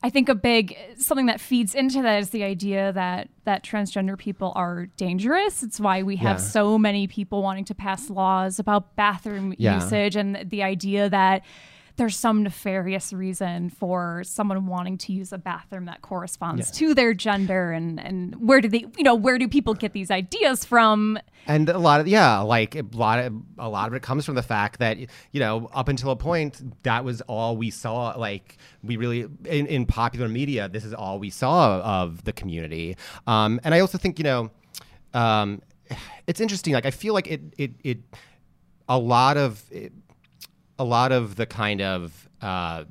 [0.03, 4.17] I think a big something that feeds into that is the idea that that transgender
[4.17, 5.63] people are dangerous.
[5.63, 6.43] It's why we have Yeah.
[6.43, 9.75] so many people wanting to pass laws about bathroom Yeah.
[9.75, 11.41] usage and the idea that
[11.97, 17.13] there's some nefarious reason for someone wanting to use a bathroom that corresponds to their
[17.13, 21.17] gender and and where do they you know where do people get these ideas from
[21.47, 24.35] And a lot of yeah, like a lot of a lot of it comes from
[24.35, 28.13] the fact that you know up until a point that was all we saw.
[28.17, 32.97] Like we really in, in popular media, this is all we saw of the community.
[33.25, 34.51] Um, and I also think you know,
[35.13, 35.61] um,
[36.27, 36.73] it's interesting.
[36.73, 37.99] Like I feel like it it it
[38.89, 39.93] a lot of it,
[40.79, 42.85] a lot of the kind of uh,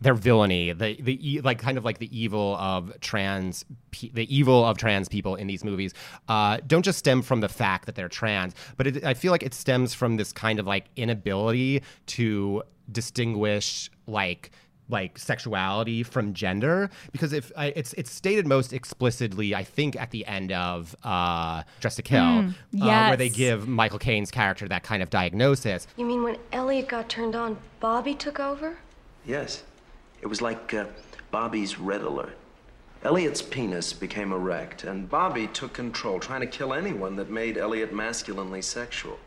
[0.00, 3.64] their villainy, the the like kind of like the evil of trans,
[4.12, 5.92] the evil of trans people in these movies,
[6.28, 9.42] uh, don't just stem from the fact that they're trans, but it, I feel like
[9.42, 14.50] it stems from this kind of like inability to distinguish like
[14.90, 20.10] like sexuality from gender because if I, it's it's stated most explicitly I think at
[20.10, 24.82] the end of uh Dressed to Kill uh, where they give Michael Caine's character that
[24.82, 28.78] kind of diagnosis You mean when Elliot got turned on, Bobby took over?
[29.26, 29.62] Yes.
[30.22, 30.86] It was like uh,
[31.30, 32.36] Bobby's red alert.
[33.02, 37.94] Elliot's penis became erect, and Bobby took control, trying to kill anyone that made Elliot
[37.94, 39.18] masculinely sexual.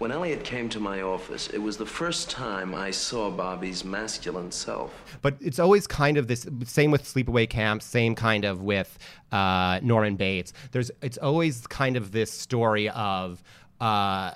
[0.00, 4.50] When Elliot came to my office, it was the first time I saw Bobby's masculine
[4.50, 4.90] self.
[5.20, 8.98] but it's always kind of this same with sleepaway camp same kind of with
[9.30, 13.42] uh, norman bates there's it's always kind of this story of
[13.82, 14.30] uh,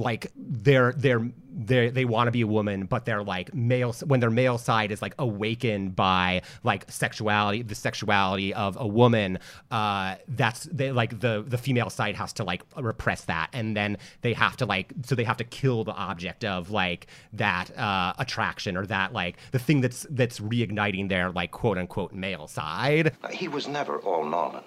[0.00, 4.20] like they're they're they they want to be a woman, but they're like male when
[4.20, 9.38] their male side is like awakened by like sexuality, the sexuality of a woman.
[9.70, 13.96] Uh, that's they like the the female side has to like repress that, and then
[14.22, 18.14] they have to like so they have to kill the object of like that uh,
[18.18, 23.12] attraction or that like the thing that's that's reigniting their like quote unquote male side.
[23.32, 24.64] He was never all Norman,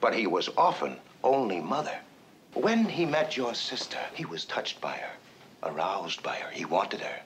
[0.00, 1.98] but he was often only mother.
[2.54, 5.12] When he met your sister, he was touched by her,
[5.62, 6.50] aroused by her.
[6.50, 7.20] He wanted her.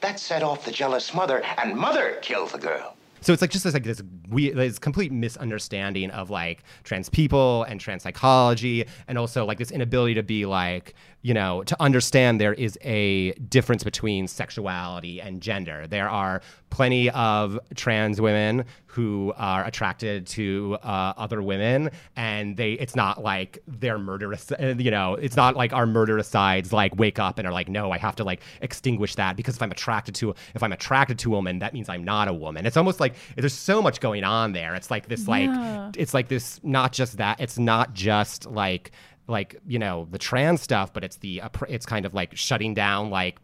[0.00, 2.96] That set off the jealous mother, and mother killed the girl.
[3.20, 7.62] So it's like just this like this weird, this complete misunderstanding of like trans people
[7.62, 12.38] and trans psychology, and also like this inability to be like you know to understand
[12.40, 15.86] there is a difference between sexuality and gender.
[15.86, 22.72] There are plenty of trans women who are attracted to uh, other women, and they
[22.74, 24.52] it's not like they're murderous.
[24.52, 27.68] uh, You know, it's not like our murderous sides like wake up and are like,
[27.68, 31.18] no, I have to like extinguish that because if I'm attracted to if I'm attracted
[31.20, 32.66] to a woman, that means I'm not a woman.
[32.66, 34.74] It's almost like there's so much going on there.
[34.74, 35.48] It's like this like
[35.96, 38.90] it's like this not just that it's not just like
[39.26, 43.10] like you know the trans stuff but it's the it's kind of like shutting down
[43.10, 43.38] like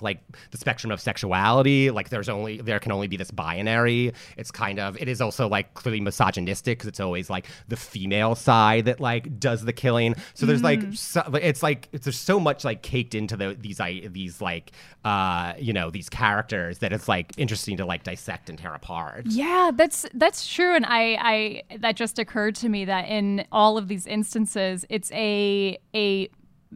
[0.00, 4.12] like the spectrum of sexuality like there's only there can only be this binary.
[4.36, 8.34] It's kind of it is also like clearly misogynistic because it's always like the female
[8.34, 10.14] side that like does the killing.
[10.34, 13.80] So there's like so, it's like it's, there's so much like caked into the these
[13.80, 14.72] i these like
[15.04, 19.26] uh you know these characters that it's like interesting to like dissect and tear apart.
[19.26, 23.78] Yeah, that's that's true, and I, I that just occurred to me that in all
[23.78, 26.28] of these instances, it's a a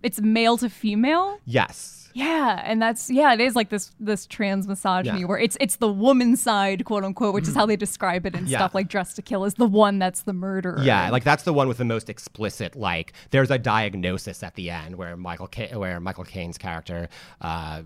[0.03, 1.39] it's male to female.
[1.45, 5.27] yes Yeah, and that's yeah, it is like this this trans misogyny Yeah.
[5.27, 8.49] where it's it's the woman's side, quote unquote, which is how they describe it and
[8.49, 8.59] Yeah.
[8.59, 10.81] stuff like Dressed to Kill, is the one that's the murderer.
[10.83, 12.75] Yeah, like that's the one with the most explicit.
[12.77, 17.09] Like, there's a diagnosis at the end where Michael, Ca- where Michael Caine's character,
[17.41, 17.83] uh,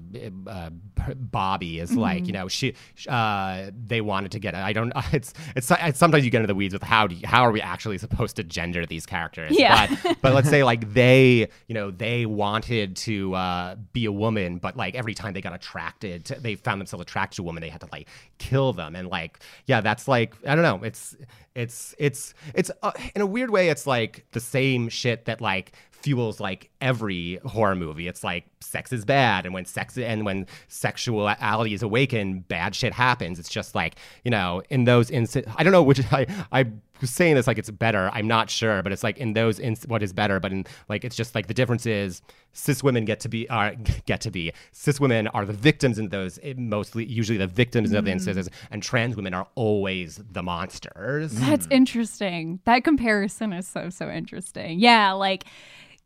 [0.47, 0.71] uh,
[1.17, 2.27] Bobby, is like, Mhm.
[2.27, 2.75] you know, she,
[3.09, 4.55] uh, they wanted to get.
[4.55, 4.93] I don't.
[5.13, 7.53] It's, it's it's sometimes you get into the weeds with how do you, how are
[7.53, 9.53] we actually supposed to gender these characters?
[9.57, 9.87] Yeah.
[10.03, 14.59] But, but let's say like they, you know, they wanted to uh, be a woman,
[14.59, 17.61] but like every time they got attracted, to, they found themselves attracted to a woman,
[17.61, 21.17] they had to like kill them, and like yeah, that's like I don't know, it's
[21.55, 25.73] it's it's it's uh, in a weird way, it's like the same shit that like
[26.05, 28.09] fuels like every horror movie.
[28.09, 32.93] It's like sex is bad, and when sex and when sexuality is awakened, bad shit
[32.93, 33.39] happens.
[33.39, 36.67] It's just like you know, in those instances, I don't know which I I
[37.03, 38.11] saying this like it's better.
[38.13, 41.05] I'm not sure, but it's like in those inst- what is better, but in like
[41.05, 43.75] it's just like the difference is cis women get to be are
[44.07, 47.93] get to be cis women are the victims in those it mostly usually the victims
[47.93, 48.15] of the Mm.
[48.15, 51.33] instances, and trans women are always the monsters.
[51.35, 52.61] That's interesting.
[52.65, 54.79] That comparison is so so interesting.
[54.79, 55.45] Yeah, like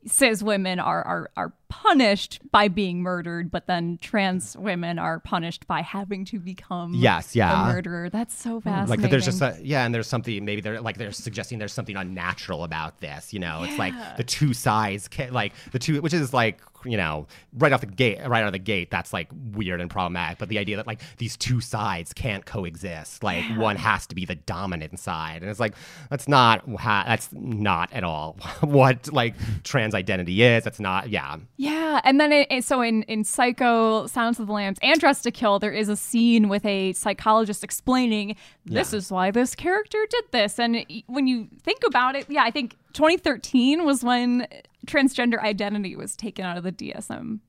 [0.06, 5.66] cis women are are are punished by being murdered, but then trans women are punished
[5.66, 7.68] by having to become Yes, yeah.
[7.68, 8.10] a murderer.
[8.10, 8.88] That's so fascinating.
[8.90, 11.72] Like that there's just a, yeah, and there's something maybe they're like they're suggesting there's
[11.72, 13.32] something unnatural about this.
[13.32, 17.26] You know, it's like the two sides, like the two, which is like you know
[17.54, 20.38] right off the gate, right out of the gate, that's like weird and problematic.
[20.38, 23.58] But the idea that like these two sides can't coexist, like Yeah.
[23.58, 25.74] one has to be the dominant side, and it's like
[26.08, 30.62] that's not ha- that's not at all what like trans identity is.
[30.64, 31.36] That's not yeah.
[31.60, 35.24] Yeah, and then it, it- so in in Psycho, Silence of the Lambs, and Dressed
[35.24, 38.98] to Kill, there is a scene with a psychologist explaining this Yeah.
[38.98, 40.58] is why this character did this.
[40.60, 44.46] And when you think about it, yeah, I think 2013 was when
[44.86, 47.40] transgender identity was taken out of the DSM.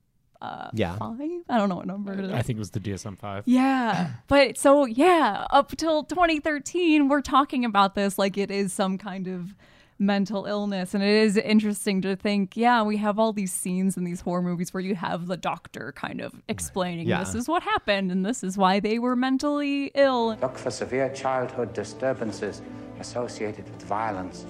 [0.42, 0.96] Uh, Yeah.
[0.98, 1.20] five.
[1.50, 2.32] I don't know what number it is.
[2.32, 3.44] I think it was the DSM five.
[3.46, 4.12] Yeah.
[4.28, 9.28] But so, yeah, up till 2013, we're talking about this like it is some kind
[9.28, 9.54] of
[10.00, 10.94] mental illness.
[10.94, 14.42] And it is interesting to think, yeah, we have all these scenes in these horror
[14.42, 17.20] movies where you have the doctor kind of explaining Yeah.
[17.20, 20.38] this is what happened and this is why they were mentally ill.
[20.42, 22.62] Look for severe childhood disturbances
[23.00, 24.46] associated with violence.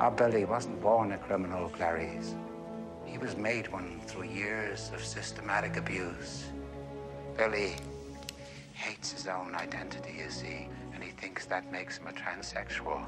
[0.00, 2.34] Our Billy wasn't born a criminal, Clarice.
[3.04, 6.46] He was made one through years of systematic abuse.
[7.36, 7.76] Billy
[8.74, 13.04] hates his own identity, you see, and he thinks that makes him a transsexual.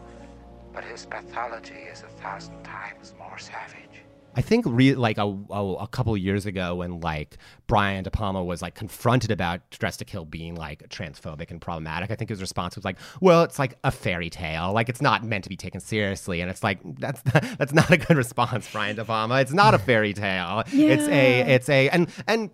[0.73, 4.05] But his pathology is a thousand times more savage.
[4.37, 8.45] I think re- like a, a, a couple years ago when like Brian De Palma
[8.45, 12.41] was like confronted about Dressed to Kill being like transphobic and problematic, I think his
[12.41, 14.73] response was like, "Well, it's like a fairy tale.
[14.73, 17.23] Like it's not meant to be taken seriously." And it's like that's
[17.59, 19.41] that's not a good response, Brian De Palma.
[19.41, 20.63] It's not a fairy tale.
[20.73, 20.93] Yeah.
[20.93, 22.51] It's a it's a and and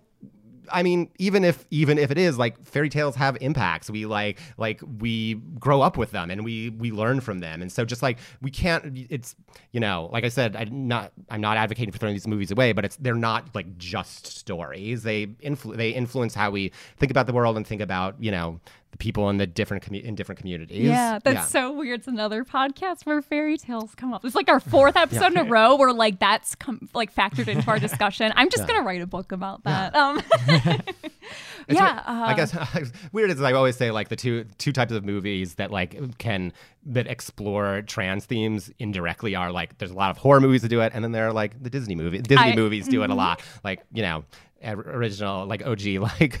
[0.71, 4.39] I mean, even if even if it is like fairy tales have impacts, we like
[4.57, 8.01] like we grow up with them and we we learn from them, and so just
[8.01, 8.97] like we can't.
[9.09, 9.35] It's
[9.71, 12.73] you know, like I said, I'm not I'm not advocating for throwing these movies away,
[12.73, 15.03] but it's they're not like just stories.
[15.03, 18.59] They influ- they influence how we think about the world and think about you know
[18.99, 20.83] people in the different commu- in different communities.
[20.85, 21.99] Yeah, that's so weird.
[21.99, 24.23] It's another podcast where fairy tales come up.
[24.25, 27.67] It's like our fourth episode in a row where like that's come like factored into
[27.69, 28.31] our discussion.
[28.35, 28.67] I'm just Yeah.
[28.75, 29.95] gonna write a book about that.
[29.95, 34.71] Um, yeah, weird- I uh, guess weird is I always say like the two two
[34.71, 36.53] types of movies that like can
[36.85, 40.81] that explore trans themes indirectly are like there's a lot of horror movies that do
[40.81, 43.13] it, and then there are like the Disney movie Disney I- movies do it a
[43.13, 43.17] mhm.
[43.17, 44.23] lot, like you know.
[44.63, 45.81] Or- Original, like OG,
[46.19, 46.39] like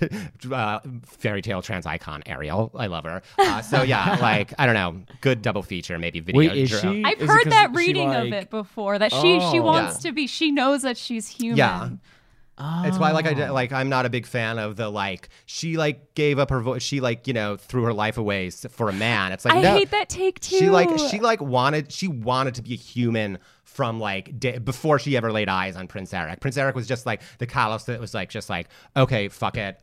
[0.51, 2.71] uh, fairy tale trans icon Ariel.
[2.75, 3.21] I love her.
[3.37, 6.39] Uh, so yeah, like I don't know, good double feature, maybe video.
[6.39, 8.97] Wait, is dra- she- I've Is it heard 'cause that she, reading of it before.
[8.99, 9.63] That she she Oh.
[9.63, 10.09] wants Yeah.
[10.09, 10.27] to be.
[10.27, 11.57] She knows that she's human.
[11.57, 11.89] Yeah.
[12.59, 13.53] It's why, like, I Oh.
[13.53, 16.81] like I'm not a big fan of the like she like gave up her voice.
[16.81, 19.31] She like you know threw her life away for a man.
[19.31, 19.73] It's like I no.
[19.73, 20.57] hate that take too.
[20.57, 24.97] She like she like wanted she wanted to be a human from like day, before
[24.97, 26.39] she ever laid eyes on Prince Eric.
[26.39, 29.79] Prince Eric was just like the callous that was like just like okay fuck it.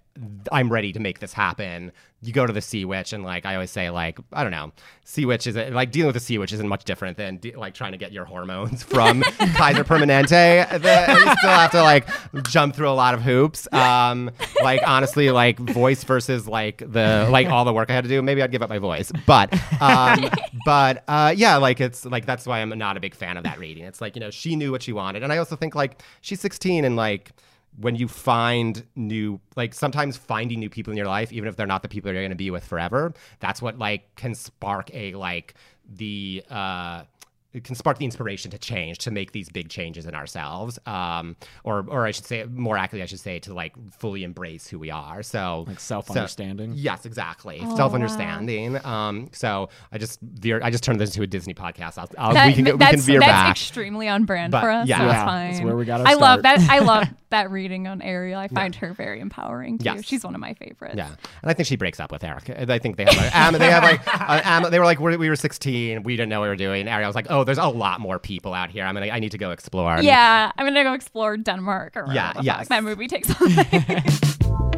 [0.52, 1.90] I'm ready to make this happen.
[2.22, 4.72] You go to the Sea Witch, and like I always say, like I don't know,
[5.04, 7.74] Sea Witch is like dealing with the Sea Witch isn't much different than de- like
[7.74, 10.70] trying to get your hormones from Kaiser Permanente.
[10.70, 12.06] The, you still have to like
[12.44, 13.70] jump through a lot of hoops.
[13.72, 14.30] Um,
[14.62, 18.22] like honestly, like voice versus like the like all the work I had to do.
[18.22, 20.30] Maybe I'd give up my voice, but um,
[20.64, 23.58] but uh, yeah, like it's like that's why I'm not a big fan of that
[23.58, 23.84] reading.
[23.84, 26.40] It's like you know she knew what she wanted, and I also think like she's
[26.40, 27.32] 16 and like
[27.76, 31.66] when you find new like sometimes finding new people in your life even if they're
[31.66, 35.14] not the people you're going to be with forever that's what like can spark a
[35.14, 35.54] like
[35.96, 37.02] the uh
[37.54, 41.36] it can spark the inspiration to change to make these big changes in ourselves um
[41.62, 44.78] or or i should say more accurately i should say to like fully embrace who
[44.78, 46.72] we are so Like self-understanding?
[46.72, 51.22] so- yes exactly Oh, self-understanding um so i just veer i just turned this into
[51.22, 54.24] a disney podcast I'll, I'll, That- we can, we can veer that's back extremely on
[54.24, 54.88] brand But, for us.
[54.88, 54.98] yeah.
[54.98, 56.60] so Yeah, it's that's where we gotta I love that.
[56.68, 58.38] I love that reading on Ariel.
[58.38, 59.84] I find her very empowering too.
[59.86, 60.04] Yes.
[60.04, 60.94] She's one of my favorites.
[60.96, 61.08] Yeah,
[61.42, 62.48] and I think she breaks up with Eric.
[62.50, 65.28] I think they have like, am, they have like uh, they were like we're, we
[65.28, 66.86] were 16, we didn't know what we were doing.
[66.88, 68.84] Ariel was like, oh, there's a lot more people out here.
[68.84, 70.00] I'm gonna I need to go explore.
[70.00, 72.68] Yeah, I'm gonna go explore Denmark or Yeah, yes.
[72.68, 74.38] that movie takes place.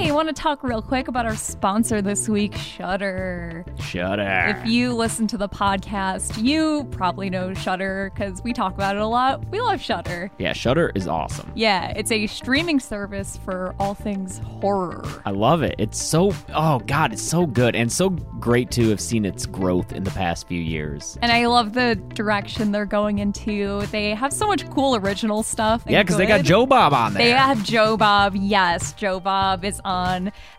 [0.00, 3.66] Hey, I want to talk real quick about our sponsor this week, Shudder.
[3.80, 4.56] Shudder.
[4.56, 9.02] If you listen to the podcast, you probably know Shudder because we talk about it
[9.02, 9.46] a lot.
[9.50, 10.30] We love Shudder.
[10.38, 11.52] yeah, Shudder is awesome.
[11.54, 15.04] Yeah, it's a streaming service for all things horror.
[15.26, 15.74] I love it.
[15.76, 19.92] It's so oh god, it's so good and so great to have seen its growth
[19.92, 21.18] in the past few years.
[21.20, 23.84] And I love the direction they're going into.
[23.88, 25.82] They have so much cool original stuff.
[25.86, 26.40] Yeah, because they got.
[26.42, 27.22] Joe Bob on there.
[27.22, 28.34] They have Joe Bob.
[28.34, 29.89] Yes, Joe Bob is on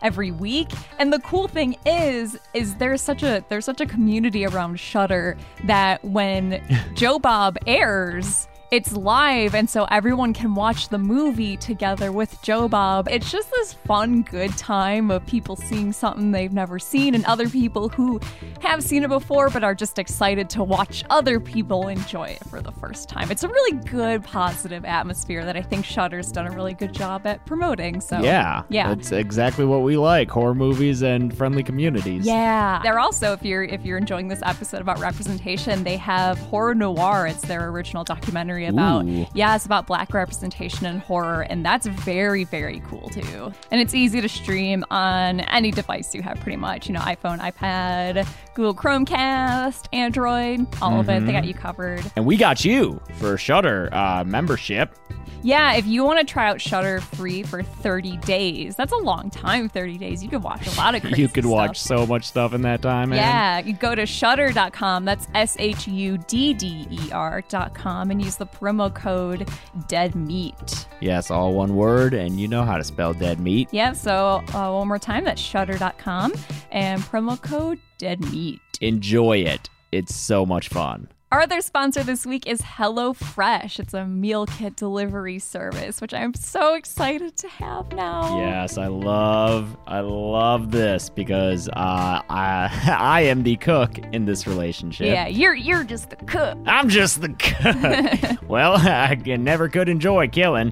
[0.02, 0.68] every week.
[0.98, 5.36] And the cool thing is is there's such a there's such a community around Shudder
[5.64, 6.62] that when
[6.94, 12.68] Joe Bob airs it's live, and so everyone can watch the movie together with Joe
[12.68, 13.06] Bob.
[13.10, 17.50] It's just this fun, good time of people seeing something they've never seen, and other
[17.50, 18.18] people who
[18.60, 22.62] have seen it before but are just excited to watch other people enjoy it for
[22.62, 23.30] the first time.
[23.30, 27.26] It's a really good, positive atmosphere that I think Shudder's done a really good job
[27.26, 28.00] at promoting.
[28.00, 28.88] So yeah, yeah.
[28.94, 32.24] That's exactly what we like: horror movies and friendly communities.
[32.24, 32.80] Yeah.
[32.82, 37.26] They're also if you're if you're enjoying this episode about representation, they have Horror Noir.
[37.26, 39.26] It's their original documentary about Ooh.
[39.34, 43.52] yeah, it's about black representation in horror and that's very very cool too.
[43.70, 47.38] And it's easy to stream on any device you have pretty much, you know, iPhone,
[47.38, 51.24] iPad, Google Chromecast, Android, all of it.
[51.26, 52.02] They got you covered.
[52.16, 54.96] And we got you for Shudder uh, membership.
[55.42, 59.28] Yeah, if you want to try out Shudder free for 30 days, that's a long
[59.28, 60.22] time, 30 days.
[60.22, 61.52] You could watch a lot of crazy you could stuff.
[61.52, 63.18] watch so much stuff in that time, man.
[63.18, 68.36] Yeah, you go to shudder.com, that's S H U D D E R.com, and use
[68.36, 69.48] the promo code
[69.88, 70.86] Dead Meat.
[71.00, 73.68] Yes, all one word, and you know how to spell dead meat.
[73.72, 76.34] Yeah, so uh, one more time, that's shudder.com
[76.70, 78.60] and promo code Dead Meat.
[78.80, 79.68] Enjoy it.
[79.90, 81.08] It's so much fun.
[81.32, 83.78] Our other sponsor this week is HelloFresh.
[83.78, 88.36] It's a meal kit delivery service, which I'm so excited to have now.
[88.36, 92.68] Yes, I love, I love this because uh, I,
[93.00, 95.06] I am the cook in this relationship.
[95.06, 96.58] Yeah, you're you're just the cook.
[96.66, 98.42] I'm just the cook.
[98.50, 100.70] well, I never could enjoy killing,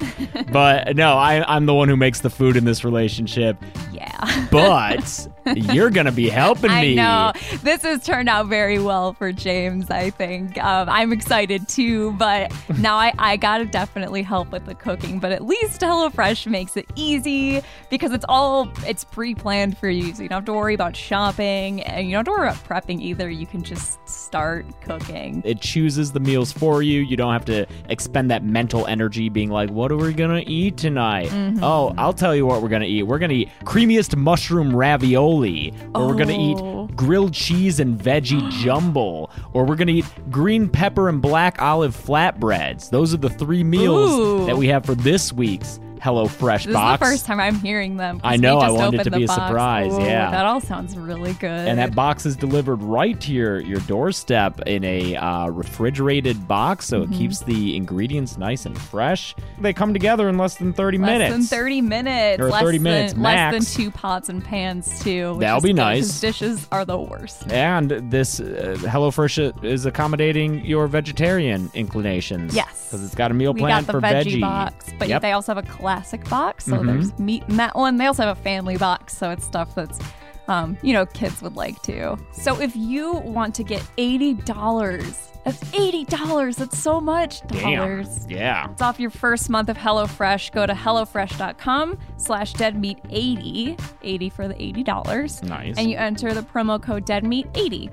[0.53, 3.57] but no, I, I'm the one who makes the food in this relationship.
[3.95, 4.49] Yeah.
[4.51, 6.95] But You're gonna be helping I me.
[6.95, 7.33] know
[7.63, 9.91] this has turned out very well for James.
[9.91, 14.75] I think um, I'm excited too, but now I, I gotta definitely help with the
[14.75, 15.19] cooking.
[15.19, 20.23] But at least HelloFresh makes it easy because it's all it's pre-planned for you, so
[20.23, 23.01] you don't have to worry about shopping and you don't have to worry about prepping
[23.01, 23.29] either.
[23.31, 25.43] You can just start cooking.
[25.45, 27.01] It chooses the meals for you.
[27.01, 30.51] You don't have to expend that mental energy being like, what are we going to
[30.51, 31.29] eat tonight?
[31.29, 31.61] Mhm.
[31.63, 33.05] Oh, I'll tell you what we're going to eat.
[33.05, 35.40] We're going to eat creamiest mushroom ravioli,
[35.95, 36.85] or we're going to Oh.
[36.89, 41.61] eat grilled cheese and veggie jumble, or we're going to eat green pepper and black
[41.61, 42.91] olive flatbreads.
[42.91, 44.47] Those are the three meals Ooh.
[44.47, 46.95] that we have for this week's HelloFresh This box.
[46.95, 48.21] is the first time I'm hearing them.
[48.25, 49.41] I know, I wanted it to be a box.
[49.47, 50.31] surprise, Ooh, yeah.
[50.31, 51.51] that all sounds really good.
[51.69, 56.87] And that box is delivered right to your, your doorstep in a uh, refrigerated box,
[56.87, 57.13] so Mhm.
[57.13, 59.35] it keeps the ingredients nice and fresh.
[59.61, 61.31] They come together in less than 30 Less minutes.
[61.37, 62.41] Less than 30 minutes.
[62.43, 65.33] Or less 30 than, minutes Less than two pots and pans, too.
[65.35, 66.21] which That'll is be nice.
[66.21, 67.51] Dishes are the worst.
[67.53, 72.55] And this uh, HelloFresh is accommodating your vegetarian inclinations.
[72.55, 72.87] Yes.
[72.91, 75.23] Because it's got a meal we plan for veggie, box, but Yep.
[75.23, 76.67] they also have a classic box.
[76.67, 76.87] So Mhm.
[76.87, 77.97] there's meat in that one.
[77.97, 79.99] They also have a family box, so it's stuff that's,
[80.47, 82.17] um, you know, kids would like to.
[82.33, 86.57] So if you want to get eighty dollars, that's eighty dollars.
[86.57, 87.77] That's so much Damn.
[87.79, 88.27] dollars.
[88.29, 88.71] Yeah.
[88.71, 90.53] It's off your first month of HelloFresh.
[90.53, 95.43] Go to HelloFresh.com slash deadmeat80, 80 for the $80.
[95.43, 95.77] Nice.
[95.77, 97.91] And you enter the promo code deadmeat80.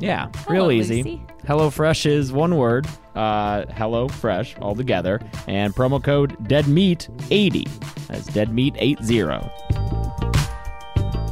[0.00, 1.02] Yeah, Hello, real easy.
[1.02, 1.22] Lucy.
[1.46, 2.86] HelloFresh is one word.
[3.14, 7.68] Uh, Hello Fresh all together, and promo code DeadMeat80.
[8.06, 9.50] That's DeadMeat80.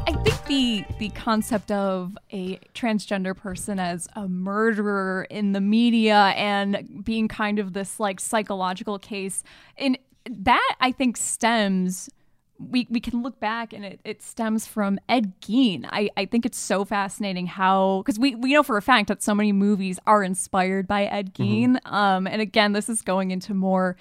[0.07, 6.35] I think the the concept of a transgender person as a murderer in the media
[6.37, 9.43] and being kind of this like psychological case
[9.79, 9.97] and
[10.29, 12.11] that I think stems
[12.71, 15.87] we, we can look back and it, it stems from Ed Gein.
[15.91, 19.23] I, I think it's so fascinating how because we, we know for a fact that
[19.23, 21.79] so many movies are inspired by Ed Gein.
[21.87, 23.97] Um, and again, this is going into more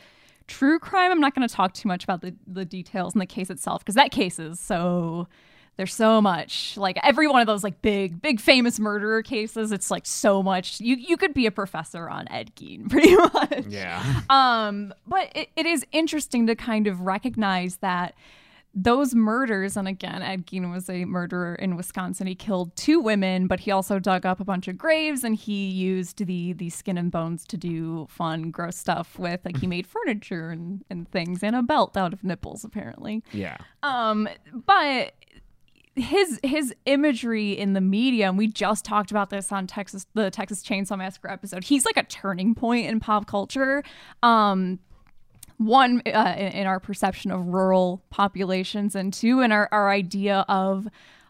[0.48, 1.12] true crime.
[1.12, 3.82] I'm not going to talk too much about the, the details in the case itself
[3.82, 5.28] because that case is so
[5.78, 9.90] there's so much like every one of those like big big famous murderer cases it's
[9.90, 14.04] like so much you you could be a professor on ed gein pretty much Yeah.
[14.30, 18.14] um but it, it is interesting to kind of recognize that
[18.74, 23.46] those murders and again ed gein was a murderer in wisconsin he killed two women
[23.46, 26.98] but he also dug up a bunch of graves and he used the the skin
[26.98, 31.44] and bones to do fun gross stuff with like he made furniture and, and things
[31.44, 33.58] and a belt out of nipples apparently Yeah.
[33.84, 35.14] um, but
[35.96, 40.32] his his imagery in the media, and we just talked about this on Texas the
[40.32, 41.66] Texas Chainsaw Massacre episode.
[41.66, 43.84] He's like a turning point in pop culture.
[44.24, 44.80] Um,
[45.66, 50.46] one uh, in, in our perception of rural populations, and two in our, our idea
[50.48, 50.88] of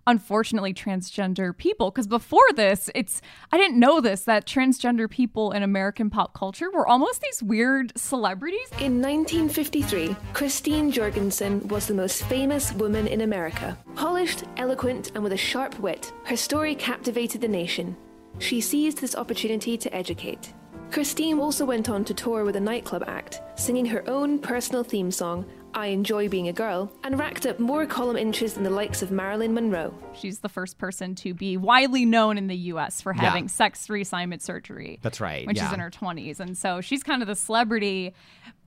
[0.08, 3.22] unfortunately transgender people because before this it's
[3.52, 7.94] i didn't know this that transgender people in american pop culture were almost these weird
[7.96, 13.78] celebrities In 1953, Christine Jorgensen was the most famous woman in America.
[13.96, 17.96] Polished, eloquent, and with a sharp wit, her story captivated the nation.
[18.40, 20.54] She seized this opportunity to educate.
[20.92, 25.10] Christine also went on to tour with a nightclub act, singing her own personal theme
[25.10, 29.02] song, I Enjoy Being a Girl, and racked up more column inches than the likes
[29.02, 29.94] of Marilyn Monroe.
[30.14, 33.22] She's the first person to be widely known in the US for Yeah.
[33.22, 35.00] having sex reassignment surgery.
[35.02, 36.42] That's right, When she's in her 20s.
[36.42, 38.14] And so she's kind of the celebrity.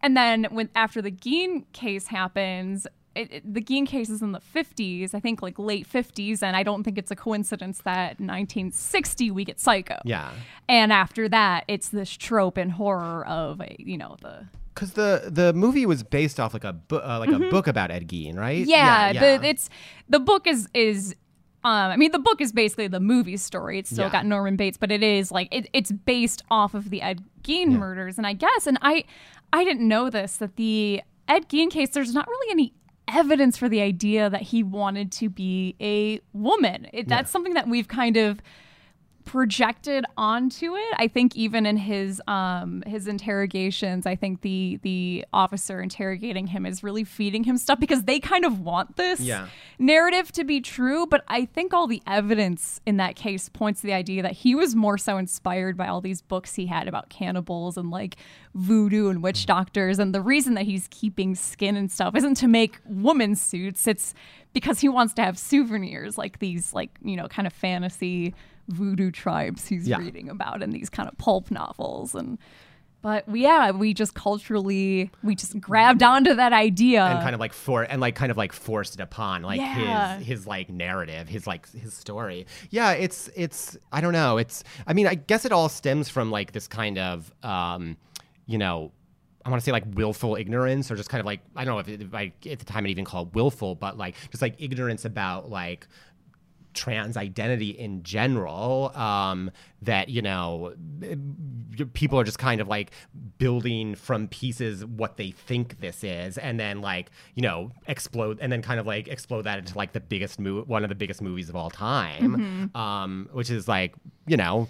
[0.01, 4.33] And then when after the Gein case happens, it, it- the Gein case is in
[4.33, 6.43] the 50s, I think like late 50s.
[6.43, 9.99] And I don't think it's a coincidence that 1960 we get Psycho.
[10.05, 10.31] Yeah.
[10.69, 15.53] And after that, it's this trope and horror of, you know, the Because the the
[15.53, 17.51] movie was based off like a bu- uh, like a Mhm.
[17.51, 18.67] book about Ed Gein, right?
[18.67, 19.39] Yeah, yeah.
[19.39, 19.69] The, it's
[20.09, 21.15] the book is is.
[21.67, 23.79] Um, I mean, the book is basically the movie story.
[23.79, 24.13] It's still Yeah.
[24.13, 27.69] got Norman Bates, but it is like it, it's based off of the Ed Gein
[27.79, 29.05] murders, and I guess, and I,
[29.51, 31.89] I didn't know this that the Ed Gein case.
[31.91, 32.75] There's not really any
[33.09, 36.89] evidence for the idea that he wanted to be a woman.
[36.93, 38.41] It, that's something that we've kind of
[39.25, 40.95] projected onto it.
[40.97, 46.67] I think even in his um his interrogations, I think the the officer interrogating him
[46.67, 49.47] is really feeding him stuff because they kind of want this Yeah.
[49.79, 53.87] narrative to be true, but I think all the evidence in that case points to
[53.87, 57.09] the idea that he was more so inspired by all these books he had about
[57.09, 58.17] cannibals and like
[58.55, 62.47] voodoo and witch doctors and the reason that he's keeping skin and stuff isn't to
[62.49, 64.15] make woman suits, it's
[64.53, 68.33] because he wants to have souvenirs like these like, you know, kind of fantasy
[68.69, 69.99] voodoo tribes he's Yeah.
[69.99, 72.39] reading about in these kind of pulp novels and
[73.03, 77.41] But we, yeah, we just culturally we just grabbed onto that idea and kind of
[77.41, 80.17] like for and like kind of like forced it upon like Yeah.
[80.19, 84.65] his his like narrative his like his story yeah it's it's i don't know it's
[84.87, 87.99] i mean i guess it all stems from like this kind of um
[88.47, 88.91] you know
[89.47, 91.81] I want to say like willful ignorance, or just kind of like I don't know
[91.81, 94.55] if, it, if I at the time it even called willful, but like just like
[94.59, 95.87] ignorance about like
[96.75, 99.51] trans identity in general um,
[99.83, 100.75] that you know
[101.93, 102.91] people are just kind of like
[103.39, 108.51] building from pieces what they think this is and then like you know explode and
[108.53, 111.21] then kind of like explode that into like the biggest movie one of the biggest
[111.23, 112.77] movies of all time Mhm.
[112.79, 113.95] um, which is like
[114.27, 114.69] you know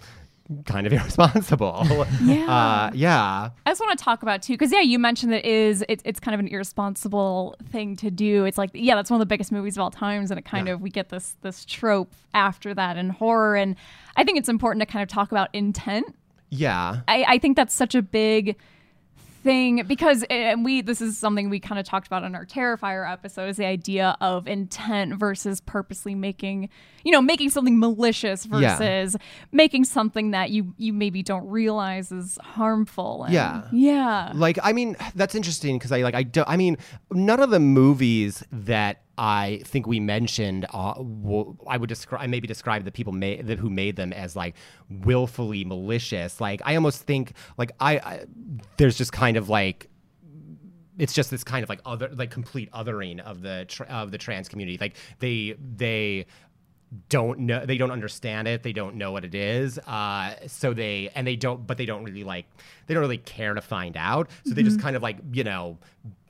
[0.66, 2.45] kind of irresponsible Yeah.
[2.47, 5.51] uh, yeah I just want to talk about too, because yeah, you mentioned that it
[5.51, 8.45] is it's it's kind of an irresponsible thing to do.
[8.45, 10.68] It's like yeah, that's one of the biggest movies of all times, and it kind
[10.68, 13.76] of we get this this trope after that in horror, and
[14.16, 16.14] I think it's important to kind of talk about intent.
[16.51, 18.57] yeah I, I think that's such a big
[19.45, 23.09] thing because and we this is something we kind of talked about on our terrifier
[23.09, 26.68] episode is the idea of intent versus purposely making
[27.05, 28.76] you know making something malicious Yeah.
[28.78, 29.16] versus
[29.53, 33.62] making something that you you maybe don't realize is harmful and- Yeah.
[33.72, 36.78] yeah Like, I mean, that's interesting because I like I don't I mean,
[37.12, 40.95] none of the movies that I think we mentioned, uh,
[41.69, 44.55] I would describe, I maybe describe the people ma- that who made them as like
[44.91, 46.41] willfully malicious.
[46.41, 48.25] Like, I almost think like I, I
[48.77, 49.89] there's just kind of like
[50.99, 54.19] it's just this kind of like other like complete othering of the tr of the
[54.19, 56.25] trans community like they they
[57.09, 61.11] don't know they don't understand it they don't know what it is uh so they
[61.17, 62.47] and they don't but they don't really like
[62.87, 64.83] they don't really care to find out so they just Mhm.
[64.83, 65.77] kind of like you know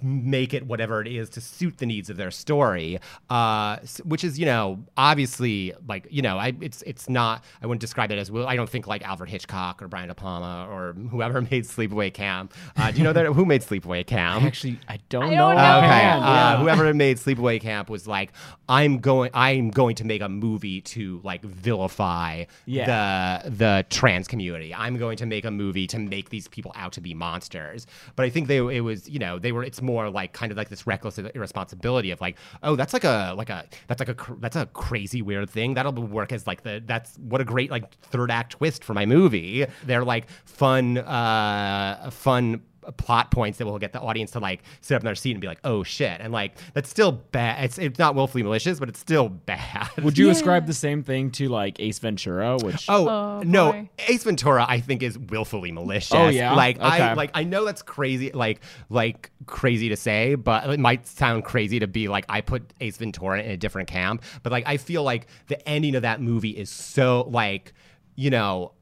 [0.05, 2.99] make it whatever it is to suit the needs of their story
[3.31, 7.81] uh which is you know obviously like you know i it's it's not i wouldn't
[7.81, 10.93] describe it as well i don't think like alfred hitchcock or brian de palma or
[11.11, 14.99] whoever made sleepaway camp uh do you know that who made sleepaway camp Actually, I
[15.09, 15.37] don't I know.
[15.37, 15.79] don't know.
[15.79, 18.33] Okay, offhand, uh, whoever made Sleepaway Camp was like,
[18.69, 23.41] I'm going, I'm going to make a movie to like vilify Yeah.
[23.43, 24.75] the the trans community.
[24.75, 27.87] I'm going to make a movie to make these people out to be monsters.
[28.17, 29.65] But I think they, it was, you know, they were.
[29.65, 33.35] It's more like kind of like this reckless irresponsibility of like, oh, that's like a
[33.37, 36.83] like a that's like a that's a crazy weird thing that'll work as like the
[36.85, 39.67] that's what a great like third act twist for my movie.
[39.85, 42.63] They're like fun, uh, fun
[42.93, 45.41] plot points that will get the audience to like sit up in their seat and
[45.41, 47.65] be like, "Oh shit!" And like that's still bad.
[47.65, 49.89] It's it's not willfully malicious, but it's still bad.
[50.03, 54.25] Would you ascribe the same thing to like Ace Ventura, which Oh, oh no, Ace
[54.25, 56.15] Ventura, I think is willfully malicious.
[56.15, 56.55] Oh, yeah?
[56.55, 58.61] like I like I know that's crazy, like
[58.91, 62.97] like crazy to say, but it might sound crazy to be like I put Ace
[62.97, 64.23] Ventura in a different camp.
[64.43, 67.73] But like I feel like the ending of that movie is so like
[68.17, 68.73] you know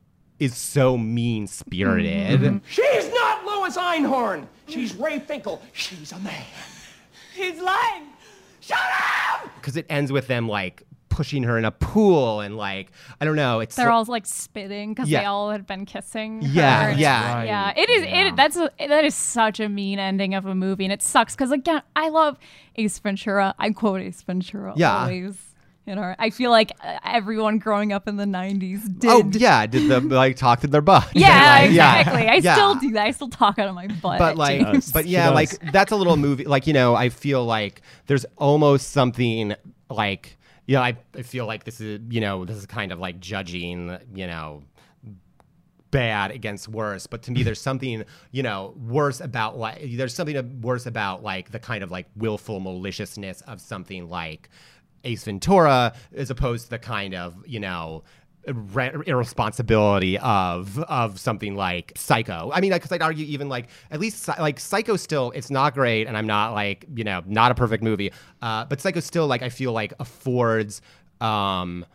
[0.42, 2.40] is so mean spirited.
[2.40, 2.58] Mm-hmm.
[2.68, 4.46] She's not Lois Einhorn.
[4.66, 5.62] She's Ray Finkel.
[5.72, 6.44] She's a man.
[7.34, 8.04] He's lying.
[8.60, 9.50] Shut up!
[9.56, 12.90] because it ends with them like pushing her in a pool and like
[13.20, 13.60] I don't know.
[13.60, 16.40] It's they're all like spitting because they all had been kissing.
[16.42, 16.98] Yeah, her.
[16.98, 17.34] yeah.
[17.34, 17.44] Right.
[17.44, 17.72] yeah.
[17.76, 18.04] It is.
[18.04, 18.28] Yeah.
[18.28, 21.34] It that's a, that is such a mean ending of a movie, and it sucks
[21.34, 22.38] because again, I love
[22.76, 23.54] Ace Ventura.
[23.58, 24.96] I quote Ace Ventura Yeah.
[25.02, 25.51] always.
[25.86, 29.10] You know, I feel like uh, everyone growing up in the '90s did.
[29.10, 31.08] Oh yeah, did the like talk to their butt?
[31.14, 31.28] Yeah,
[31.62, 32.28] Like, yeah, exactly.
[32.28, 32.54] I yeah.
[32.54, 33.06] still do that.
[33.06, 34.18] I still talk out of my butt.
[34.20, 34.92] but like James.
[34.92, 38.90] but yeah like that's a little movie like you know i feel like there's almost
[38.92, 39.54] something
[39.90, 42.98] like you know I, I feel like this is you know this is kind of
[43.00, 44.62] like judging you know
[45.90, 50.60] bad against worse but to me there's something you know worse about like there's something
[50.62, 54.48] worse about like the kind of like willful maliciousness of something like
[55.04, 58.02] ace ventura as opposed to the kind of you know
[59.06, 62.50] irresponsibility of of something like Psycho.
[62.52, 66.06] I mean, because I'd argue even like at least like Psycho still it's not great,
[66.06, 69.42] and I'm not like you know not a perfect movie, uh, but Psycho still like
[69.42, 70.80] I feel like affords.
[71.20, 71.86] Um,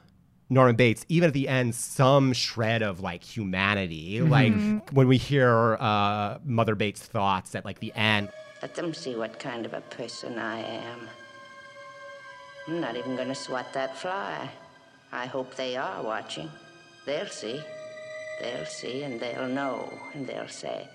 [0.50, 4.22] Norman Bates, even at the end, some shred of like humanity.
[4.22, 4.94] Like Mhm.
[4.94, 8.30] when we hear uh, Mother Bates' thoughts at like the end,
[8.62, 11.10] Let them see what kind of a person I am.
[12.68, 14.50] I'm not even gonna swat that fly.
[15.12, 16.50] I hope they are watching.
[17.06, 17.62] They'll see.
[18.42, 19.92] They'll see and they'll know.
[20.14, 20.88] And they'll say,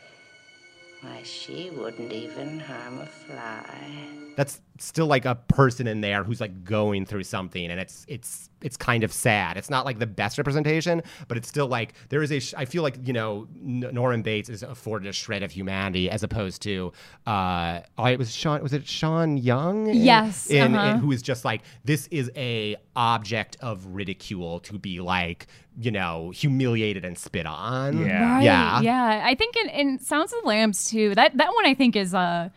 [1.00, 4.31] why, she wouldn't even harm a fly.
[4.36, 8.48] That's still like a person in there who's like going through something and it's it's
[8.62, 12.20] it's kind of sad it's not like the best representation but it's still like there
[12.20, 15.44] is a sh- i feel like you know N- norman bates is afforded a shred
[15.44, 16.92] of humanity as opposed to
[17.28, 20.94] uh oh, it was sean was it sean young in- Yes, in, uh-huh.
[20.94, 25.46] in- who is just like this is a object of ridicule to be like
[25.78, 28.42] you know humiliated and spit on Right.
[28.42, 29.22] yeah Yeah.
[29.24, 32.14] I think in, in Silence of the Lambs too, that that one I think is
[32.14, 32.48] uh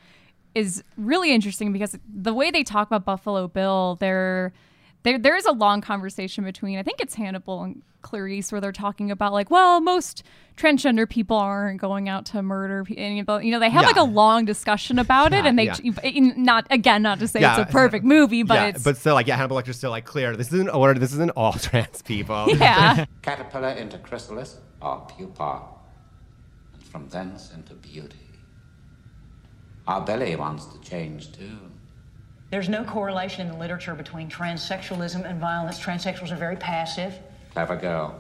[0.55, 4.53] is really interesting because the way they talk about Buffalo Bill, there
[5.03, 8.71] there there is a long conversation between I think it's Hannibal and Clarice where they're
[8.71, 10.23] talking about like, well, most
[10.57, 13.83] transgender people aren't going out to murder pe- any of the- you know, they have
[13.83, 16.33] like a long discussion about it and they yeah.
[16.37, 17.59] not again not to say Yeah.
[17.61, 20.05] it's a perfect movie, but yeah, it's but still like yeah hannibal lecter's still like
[20.05, 23.05] clear this isn't order this isn't all trans people Yeah.
[23.21, 25.61] Caterpillar into chrysalis or pupa,
[26.73, 28.17] and from thence into beauty.
[29.87, 31.57] Our belly wants to change too.
[32.49, 35.79] There's no correlation in the literature between transsexualism and violence.
[35.79, 37.13] Transsexuals are very passive.
[37.53, 38.15] Clever girl.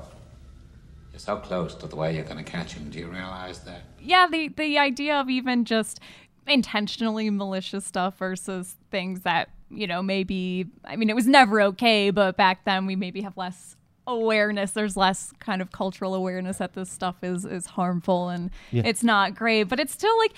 [1.11, 2.89] You're so close to the way you're going to catch him.
[2.89, 3.81] Do you realize that?
[3.99, 5.99] yeah, the the idea of even just
[6.47, 12.11] intentionally malicious stuff versus things that you know maybe I mean it was never okay,
[12.11, 13.75] but back then we maybe have less
[14.07, 14.71] awareness.
[14.71, 18.83] There's less kind of cultural awareness that this stuff is is harmful and Yeah.
[18.85, 20.33] it's not great, but it's still like.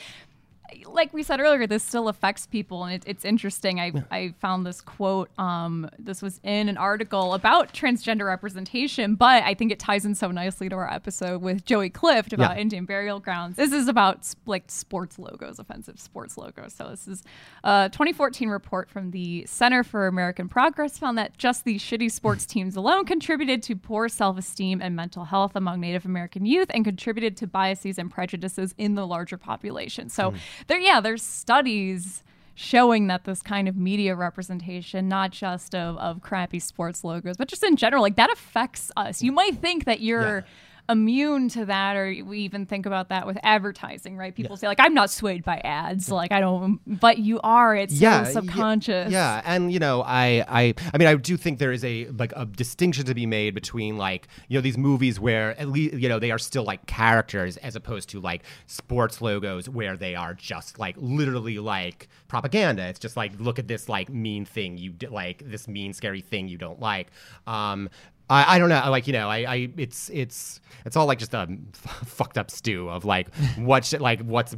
[0.86, 3.80] Like we said earlier, this still affects people, and it, it's interesting.
[3.80, 5.30] I, I found this quote.
[5.40, 10.16] Um, this was in an article about transgender representation, but I think it ties in
[10.16, 12.62] so nicely to our episode with Joey Clift about Yeah.
[12.62, 13.56] Indian burial grounds.
[13.56, 16.74] This is about like sports logos, offensive sports logos.
[16.74, 17.24] So this is
[17.64, 22.46] a 2014 report from the Center for American Progress found that just these shitty sports
[22.48, 27.38] teams alone contributed to poor self-esteem and mental health among Native American youth and contributed
[27.38, 30.10] to biases and prejudices in the larger population.
[30.10, 30.34] So
[30.66, 32.24] there, yeah, there's studies
[32.56, 37.48] showing that this kind of media representation, not just of, of crappy sports logos, but
[37.48, 39.22] just in general, like that affects us.
[39.22, 40.44] You might think that you're
[40.90, 44.34] immune to that, or we even think about that with advertising, right?
[44.34, 47.76] People say like, I'm not swayed by ads, like I don't, but you are.
[47.76, 49.12] It's yeah, so subconscious.
[49.12, 52.34] Yeah, and you know, I, I, I mean, I do think there is a like
[52.36, 56.10] a distinction to be made between like you know these movies where at least you
[56.10, 60.34] know they are still like characters as opposed to like sports logos where they are
[60.34, 62.84] just like literally like propaganda.
[62.88, 66.48] It's just like look at this like mean thing you like this mean scary thing
[66.48, 67.08] you don't like.
[67.46, 67.90] Um,
[68.30, 68.84] I, I don't know.
[68.90, 72.52] Like you know, I, I it's it's it's all like just a f- fucked up
[72.52, 74.56] stew of like what's like what's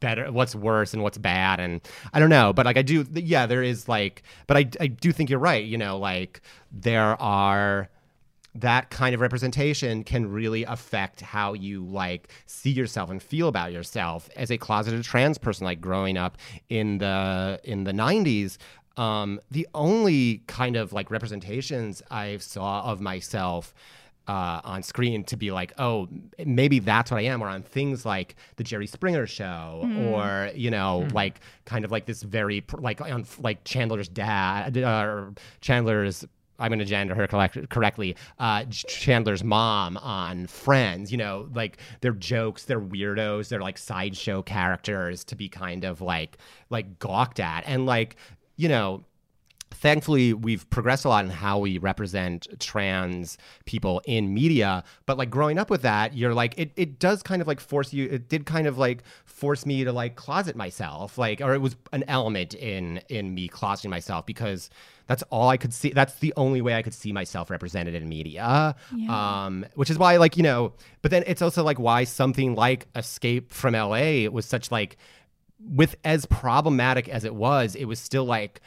[0.00, 1.80] better, what's worse, and what's bad, and
[2.12, 2.52] I don't know.
[2.52, 5.64] But like I do, yeah, there is like, but I I do think you're right.
[5.64, 6.40] You know, like
[6.72, 7.88] there are
[8.60, 13.72] that kind of representation can really affect how you like see yourself and feel about
[13.72, 16.38] yourself as a closeted trans person like growing up
[16.70, 18.56] in the in the 90s
[18.96, 23.74] um, the only kind of like representations i saw of myself
[24.28, 26.08] uh, on screen to be like, oh,
[26.44, 30.10] maybe that's what I am, or on things like the Jerry Springer show, Mm.
[30.10, 35.04] or you know, like kind of like this very like on like Chandler's dad, uh,
[35.04, 36.24] or Chandler's.
[36.58, 38.16] I'm going to gender her collect- correctly.
[38.38, 44.40] Uh, Chandler's mom on Friends, you know, like they're jokes, they're weirdos, they're like sideshow
[44.42, 46.38] characters to be kind of like
[46.70, 48.16] like gawked at, and like
[48.56, 49.04] you know,
[49.72, 53.36] thankfully we've progressed a lot in how we represent trans
[53.66, 57.42] people in media but like growing up with that you're like it, it does kind
[57.42, 61.18] of like force you it did kind of like force me to like closet myself
[61.18, 64.70] like or it was an element in in me closeting myself because
[65.08, 68.08] that's all i could see that's the only way i could see myself represented in
[68.08, 69.44] media Yeah.
[69.46, 72.86] um which is why like you know but then it's also like why something like
[72.94, 74.96] escape from la was such like
[75.58, 78.60] with as problematic as it was it was still like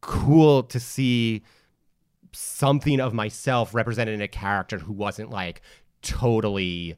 [0.00, 1.42] cool to see
[2.32, 5.60] something of myself represented in a character who wasn't like
[6.02, 6.96] totally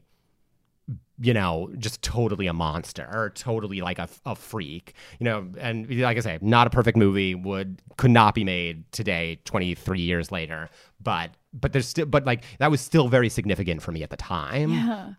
[1.21, 5.89] you know just totally a monster or totally like a, a freak you know and
[5.99, 10.31] like i say not a perfect movie would could not be made today 23 years
[10.31, 10.69] later
[11.01, 14.17] but but there's still but like that was still very significant for me at the
[14.17, 15.09] time Yeah.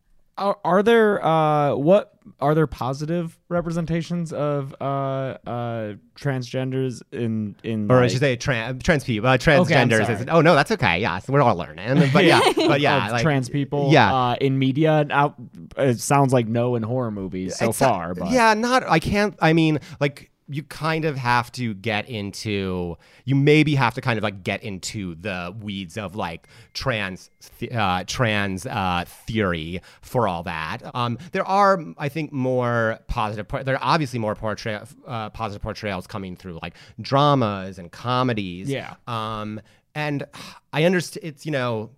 [0.41, 7.91] Are, are there uh what are there positive representations of uh uh transgenders in in
[7.91, 10.09] or I should say trans trans people, uh, transgenders.
[10.21, 11.01] is- oh no, that's okay.
[11.01, 12.11] Yeah, so we're all learning.
[12.13, 15.35] But yeah, but yeah, like, trans people Yeah, uh, in media out
[15.77, 18.83] it sounds like no in horror movies so It's far but yeah, not.
[18.89, 19.37] I can't.
[19.41, 24.19] I mean, like you kind of have to get into you maybe have to kind
[24.19, 27.31] of like get into the weeds of like trans
[27.73, 30.79] uh, trans uh, theory for all that.
[30.95, 33.47] Um, there are, I think, more positive.
[33.65, 38.69] There are obviously more portray- uh, positive portrayals coming through like dramas and comedies.
[38.69, 38.95] Yeah.
[39.07, 39.61] Um,
[39.95, 40.25] and
[40.73, 41.91] I understand it's you know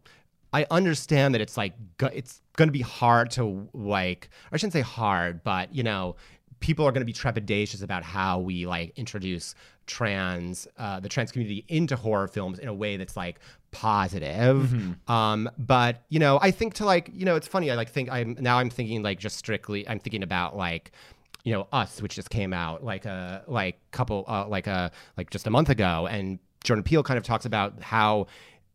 [0.53, 4.83] I understand that it's like it's going to be hard to like I shouldn't say
[4.83, 6.17] hard, but you know
[6.63, 9.55] people are going to be trepidatious about how we like introduce
[9.87, 13.41] trans uh, the trans community into horror films in a way that's like
[13.73, 14.69] positive.
[14.69, 15.11] Mhm.
[15.11, 17.71] Um, but you know, I think to like you know, it's funny.
[17.71, 19.87] I like think I'm now I'm thinking like just strictly.
[19.87, 20.93] I'm thinking about like
[21.45, 25.31] you know us which just came out like a like couple uh, like a like
[25.31, 28.27] just a month ago and jordan peele kind of talks about how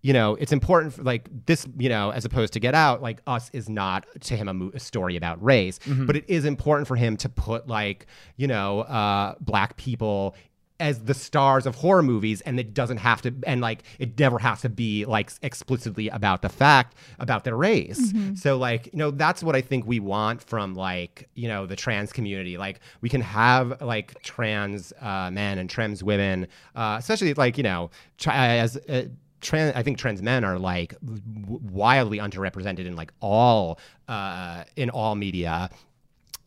[0.02, 3.20] you know it's important for like this you know as opposed to get out like
[3.28, 6.06] us is not to him a, mo- a story about race Mhm.
[6.08, 8.06] but it is important for him to put like
[8.38, 10.36] you know uh black people
[10.80, 14.38] as the stars of horror movies and it doesn't have to and like it never
[14.38, 18.38] has to be like explicitly about the fact about their race Mhm.
[18.38, 21.76] so like you know that's what i think we want from like you know the
[21.76, 27.34] trans community like we can have like trans uh, men and trans women uh, especially
[27.34, 27.90] like you know
[28.20, 29.06] tra- as uh,
[29.42, 35.16] trans i think trans men are like wildly underrepresented in like all uh, in all
[35.16, 35.70] media.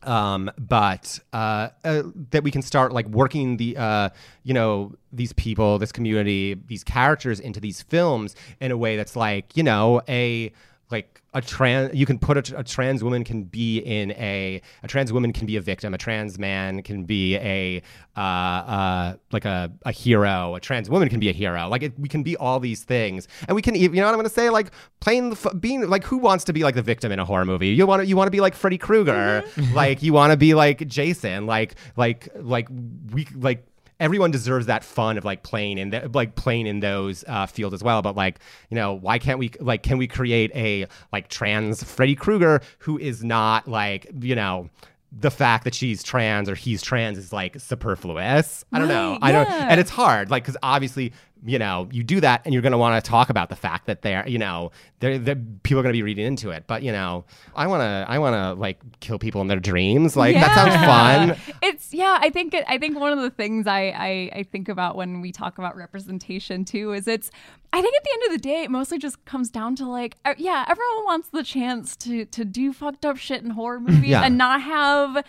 [0.03, 4.09] Um, but uh, uh, that we can start like working the uh,
[4.43, 9.15] you know these people, this community, these characters into these films in a way that's
[9.15, 10.51] like you know a
[10.91, 14.87] like a trans you can put a, a trans woman can be in a a
[14.87, 17.81] trans woman can be a victim a trans man can be a
[18.17, 21.67] uh, uh, like a, a hero a trans woman can be a hero.
[21.69, 23.27] Like it, we can be all these things.
[23.47, 24.49] And we can you know what i'm gonna say?
[24.49, 27.25] Like playing the f- being like who wants to be like the victim in a
[27.25, 27.69] horror movie?
[27.69, 29.43] You want to you want to be like freddy krueger.
[29.73, 31.45] Like you want to be like jason.
[31.45, 32.67] Like like like
[33.13, 33.65] we like
[34.01, 37.73] everyone deserves that fun of like playing in the, like playing in those uh, fields
[37.73, 38.01] as well.
[38.01, 38.39] But like
[38.69, 42.97] you know, why can't we like can we create a like trans Freddy Krueger who
[42.97, 44.69] is not like you know.
[45.13, 48.63] The fact that she's trans or he's trans is like superfluous.
[48.71, 49.11] I don't know.
[49.11, 51.11] Right, I don't, and it's hard, like because obviously,
[51.43, 53.87] you know, you do that, and you're going to want to talk about the fact
[53.87, 56.65] that they're, you know, they're, they're people are going to be reading into it.
[56.67, 57.25] But you know,
[57.55, 60.15] I want to, I want to like kill people in their dreams.
[60.15, 61.55] Like that sounds fun.
[61.63, 62.17] It's yeah.
[62.19, 65.21] I think it, I think one of the things I, I I think about when
[65.21, 67.31] we talk about representation too is it's.
[67.73, 70.17] I think at the end of the day, it mostly just comes down to like,
[70.25, 74.09] uh, yeah, everyone wants the chance to to do fucked up shit in horror movies
[74.09, 74.23] Yeah.
[74.23, 75.23] and not have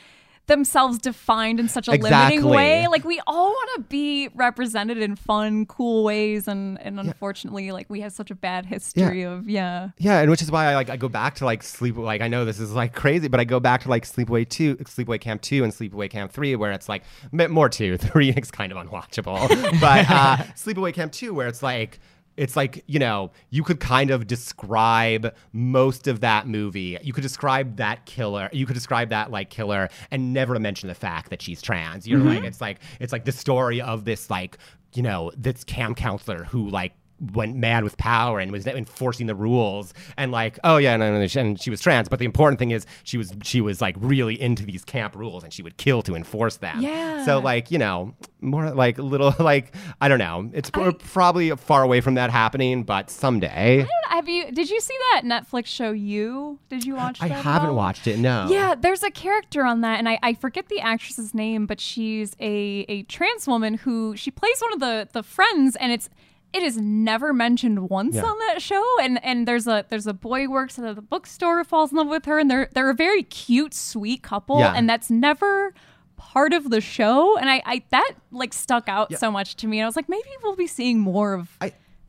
[0.53, 2.39] themselves defined in such a Exactly.
[2.39, 2.87] limiting way.
[2.87, 7.89] Like we all want to be represented in fun, cool ways, and and unfortunately, like
[7.89, 9.91] we have such a bad history of yeah.
[9.99, 12.29] Yeah, and which is why I like I go back to like sleep like I
[12.29, 15.41] know this is like crazy, but I go back to like Sleepaway two, Sleepaway Camp
[15.43, 19.49] two, and Sleepaway Camp three, where it's like more two, three is kind of unwatchable,
[19.81, 21.99] but uh, Sleepaway Camp two, where it's like
[22.37, 26.99] it's like you know you could kind of describe most of that movie.
[27.03, 30.95] You could describe that killer you could describe that like killer and never mention the
[30.95, 32.07] fact that she's trans.
[32.07, 32.35] You're Mhm.
[32.37, 34.59] like it's like it's like the story of this like
[34.95, 36.93] you know this camp counselor who like
[37.35, 41.25] went mad with power and was enforcing the rules and like oh yeah no, no,
[41.25, 43.95] no, and she was trans but the important thing is she was she was like
[44.01, 47.25] really into these camp rules and she would kill to enforce them Yeah.
[47.25, 51.83] so like you know more like little like i don't know it's we're probably far
[51.85, 54.51] away from that happening but someday Have you?
[54.53, 55.93] Did you see that Netflix show?
[55.93, 57.23] You did you watch?
[57.23, 60.69] i haven't watched it no Yeah, there's a character on that, and I, I forget
[60.69, 65.09] the actress's name, but she's a, a trans woman who she plays one of the,
[65.13, 66.09] the friends, and it's
[66.53, 68.25] it is never mentioned once Yeah.
[68.25, 68.85] on that show.
[69.01, 71.99] And and there's a there's a boy who works at the bookstore who falls in
[71.99, 74.75] love with her, and they're they're a very cute, sweet couple, Yeah.
[74.77, 75.75] and that's never
[76.17, 77.37] part of the show.
[77.37, 79.79] And I, I that like stuck out so much to me.
[79.79, 81.57] And I was like, maybe we'll be seeing more of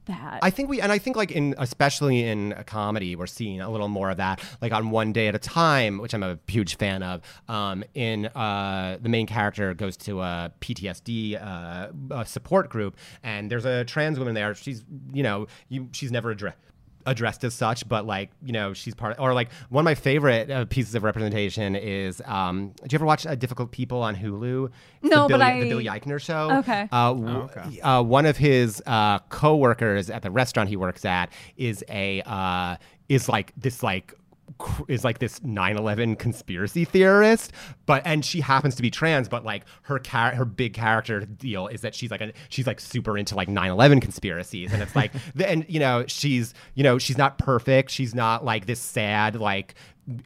[0.06, 0.40] that.
[0.42, 3.70] I think we, and I think like in, especially in a comedy, we're seeing a
[3.70, 6.78] little more of that, like on One Day at a Time, which I'm a huge
[6.78, 7.22] fan of.
[7.48, 13.50] Um, in uh, the main character goes to a PTSD uh, uh, support group, and
[13.50, 14.54] there's a trans woman there.
[14.56, 14.84] She's,
[15.14, 16.58] you know, you, she's never addressed
[17.06, 19.18] addressed as such, but like you know she's part.
[19.20, 22.22] or like one of my favorite uh, pieces of representation is.
[22.26, 24.70] Um, do you ever watch uh, Difficult People on Hulu?
[25.02, 26.50] It's No, the but I- the Billy Eichner show.
[26.60, 26.88] Okay.
[26.92, 31.84] Uh, w- uh, one of his uh, co-workers at the restaurant he works at is
[31.90, 32.78] a uh,
[33.10, 34.16] is like this like cr-
[34.88, 37.52] is like this 9/11 conspiracy theorist,
[37.86, 41.82] but and she happens to be trans, but like her her big character deal is
[41.82, 45.50] that she's like a, she's like super into like 9/11 conspiracies, and it's like the,
[45.50, 49.76] and you know she's you know she's not perfect, she's not like this sad like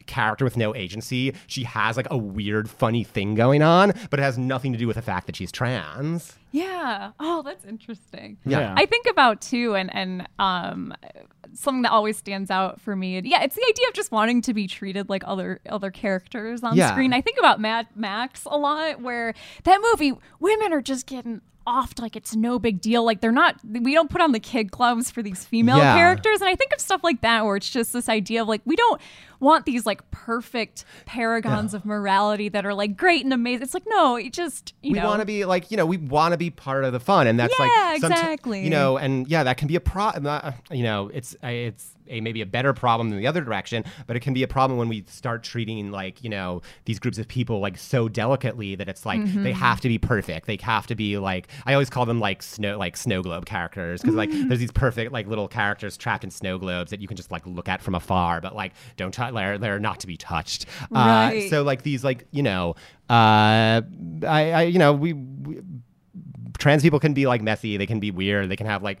[0.06, 1.34] character with no agency.
[1.46, 4.86] She has like a weird, funny thing going on, but it has nothing to do
[4.86, 6.36] with the fact that she's trans.
[6.50, 7.12] Yeah.
[7.20, 8.38] Oh, that's interesting.
[8.44, 8.74] Yeah.
[8.76, 10.94] I think about too, and and um,
[11.52, 13.20] something that always stands out for me.
[13.24, 16.76] Yeah, it's the idea of just wanting to be treated like other other characters on
[16.76, 16.90] Yeah.
[16.90, 17.12] screen.
[17.12, 22.00] I think about Mad Max a lot, where that movie, women are just getting offed
[22.00, 23.04] like it's no big deal.
[23.04, 23.56] Like they're not.
[23.64, 25.94] We don't put on the kid gloves for these female Yeah.
[25.96, 28.62] characters, and I think of stuff like that where it's just this idea of like
[28.64, 29.00] we don't
[29.40, 33.62] want these like perfect paragons of morality that are like great and amazing.
[33.62, 35.96] It's like no, it just you know we want to be like you know we
[35.98, 38.64] want to be part of the fun and that's Yeah, like exactly.
[38.64, 42.20] you know and yeah that can be a pro uh, you know it's it's a
[42.20, 44.88] maybe a better problem than the other direction but it can be a problem when
[44.88, 49.04] we start treating like you know these groups of people like so delicately that it's
[49.06, 49.54] like they Mhm.
[49.54, 52.78] have to be perfect they have to be like i always call them like snow
[52.78, 56.58] like snow globe characters because like there's these perfect like little characters trapped in snow
[56.58, 59.58] globes that you can just like look at from afar but like don't touch they're,
[59.58, 61.48] they're not to be touched uh, Right.
[61.50, 62.74] so like these like you know
[63.10, 63.80] uh
[64.26, 65.60] i i you know we, we
[66.58, 69.00] trans people can be like messy they can be weird they can have like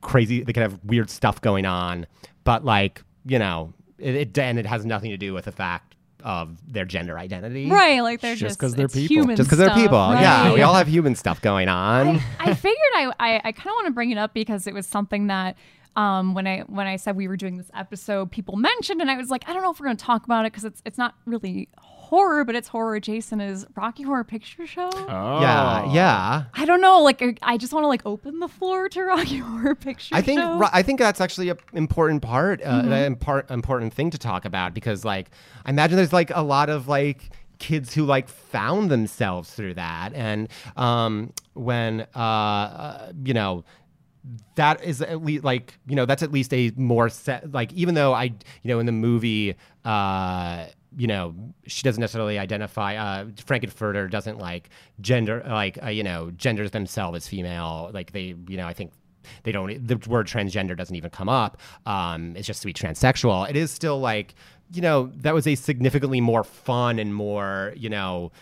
[0.00, 2.06] crazy they can have weird stuff going on
[2.44, 5.94] but like you know it, it and it has nothing to do with the fact
[6.24, 9.08] of their gender identity Right, like they're Just because they're people.
[9.08, 10.54] human just because they're stuff, people yeah right.
[10.54, 13.86] we all have human stuff going on I figured I I, I kind of want
[13.86, 15.56] to bring it up because it was something that
[15.98, 19.16] um, when I when I said we were doing this episode, people mentioned, and I
[19.16, 20.98] was like, I don't know if we're going to talk about it because it's it's
[20.98, 23.42] not really horror, but it's horror adjacent.
[23.42, 24.88] Is Rocky Horror Picture Show?
[24.92, 25.40] Oh.
[25.42, 27.02] yeah yeah I don't know.
[27.02, 30.22] Like I- I just want to like open the floor to Rocky Horror Picture I
[30.22, 30.58] think Show.
[30.58, 32.92] ri- I think that's actually an important part, uh, Mhm.
[33.06, 35.30] an impar- important thing to talk about because, like,
[35.66, 40.14] I imagine there's like a lot of like kids who like found themselves through that,
[40.14, 43.64] and um, when uh, uh, you know
[44.56, 47.94] that is at least like you know that's at least a more set like even
[47.94, 49.54] though I you know in the movie
[49.84, 50.66] uh
[50.96, 51.34] you know
[51.66, 54.70] she doesn't necessarily identify uh Frank-N-Furter doesn't like
[55.00, 57.90] gender like uh, you know genders themselves as female.
[57.92, 58.92] Like they you know I think
[59.42, 61.60] they don't the word transgender doesn't even come up.
[61.86, 63.48] Um it's just to be transsexual.
[63.48, 64.34] It is still like
[64.72, 68.32] you know that was a significantly more fun and more you know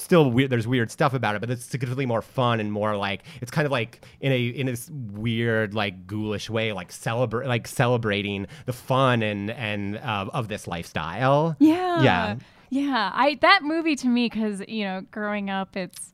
[0.00, 3.22] still weird there's weird stuff about it but it's significantly more fun and more like
[3.40, 7.66] it's kind of like in a in this weird like ghoulish way like celebrate like
[7.66, 12.02] celebrating the fun and and uh, of this lifestyle Yeah.
[12.02, 12.36] yeah
[12.70, 13.10] Yeah.
[13.14, 16.12] I that movie to me cuz you know, growing up it's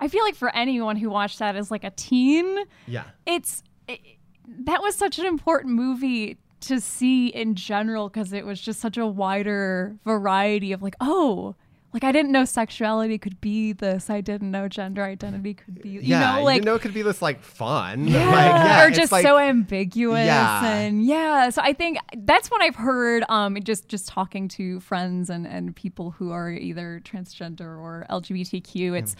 [0.00, 4.00] I feel like for anyone who watched that as like a teen, yeah it's it,
[4.46, 8.96] that was such an important movie to see in general because it was just such
[8.96, 11.54] a wider variety of like, oh,
[11.92, 14.08] like I didn't know sexuality could be this.
[14.08, 16.94] I didn't know gender identity could be, you yeah know, like you know it could
[16.94, 20.64] be this like fun yeah, like, yeah or just like- so ambiguous Yeah.
[20.66, 25.28] and yeah so i think that's what i've heard um just just talking to friends
[25.30, 29.14] and and people who are either transgender or lgbtq it's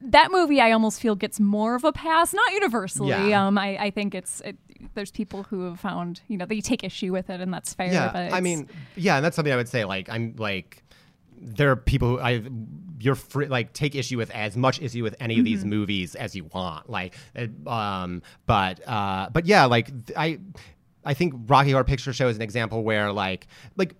[0.00, 3.46] that movie i almost feel gets more of a pass not universally Yeah.
[3.46, 4.56] um i i think it's it,
[4.94, 7.92] there's people who have found you know they take issue with it and that's fair
[7.92, 10.82] yeah but i mean yeah and that's something i would say like i'm like
[11.40, 12.42] there are people who I
[13.00, 15.68] you're free like take issue with as much issue with any of these Mm-hmm.
[15.68, 15.70] Mhm.
[15.78, 20.38] movies as you want like uh, um but uh but yeah like I
[21.04, 23.94] I think Rocky Horror Picture Show is an example where like like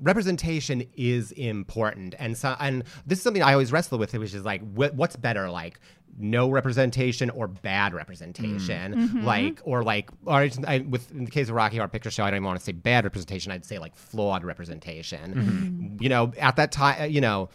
[0.00, 4.44] representation is important and so and this is something I always wrestle with which is
[4.44, 5.78] like what, what's better like
[6.18, 9.24] no representation or bad representation Mhm.
[9.24, 12.30] like or like or I, with in the case of Rocky Horror Picture Show I
[12.30, 16.02] don't even want to say bad representation I'd say like flawed representation mm-hmm.
[16.02, 17.48] you know at that time uh, you know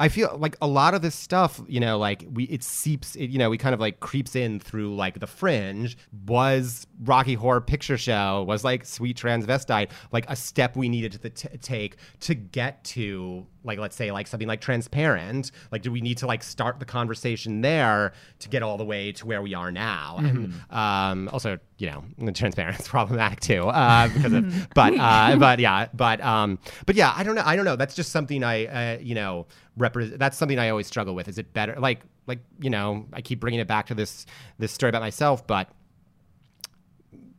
[0.00, 3.30] I feel like a lot of this stuff, you know, like we it seeps, it,
[3.30, 5.98] you know, we kind of like creeps in through like the fringe.
[6.26, 11.30] Was Rocky Horror Picture Show was like Sweet Transvestite like a step we needed to
[11.30, 15.52] t- take to get to like let's say like something like Transparent?
[15.70, 19.12] Like, do we need to like start the conversation there to get all the way
[19.12, 20.16] to where we are now?
[20.18, 25.58] And um, also, you know, Transparent is problematic too uh, because of, but uh, but
[25.58, 27.76] yeah, but um, but yeah, I don't know, I don't know.
[27.76, 29.46] That's just something I uh, you know
[29.76, 30.18] represent.
[30.18, 31.28] That's something I always struggle with.
[31.28, 31.76] Is it better?
[31.78, 34.26] Like like you know, I keep bringing it back to this
[34.58, 35.70] this story about myself, but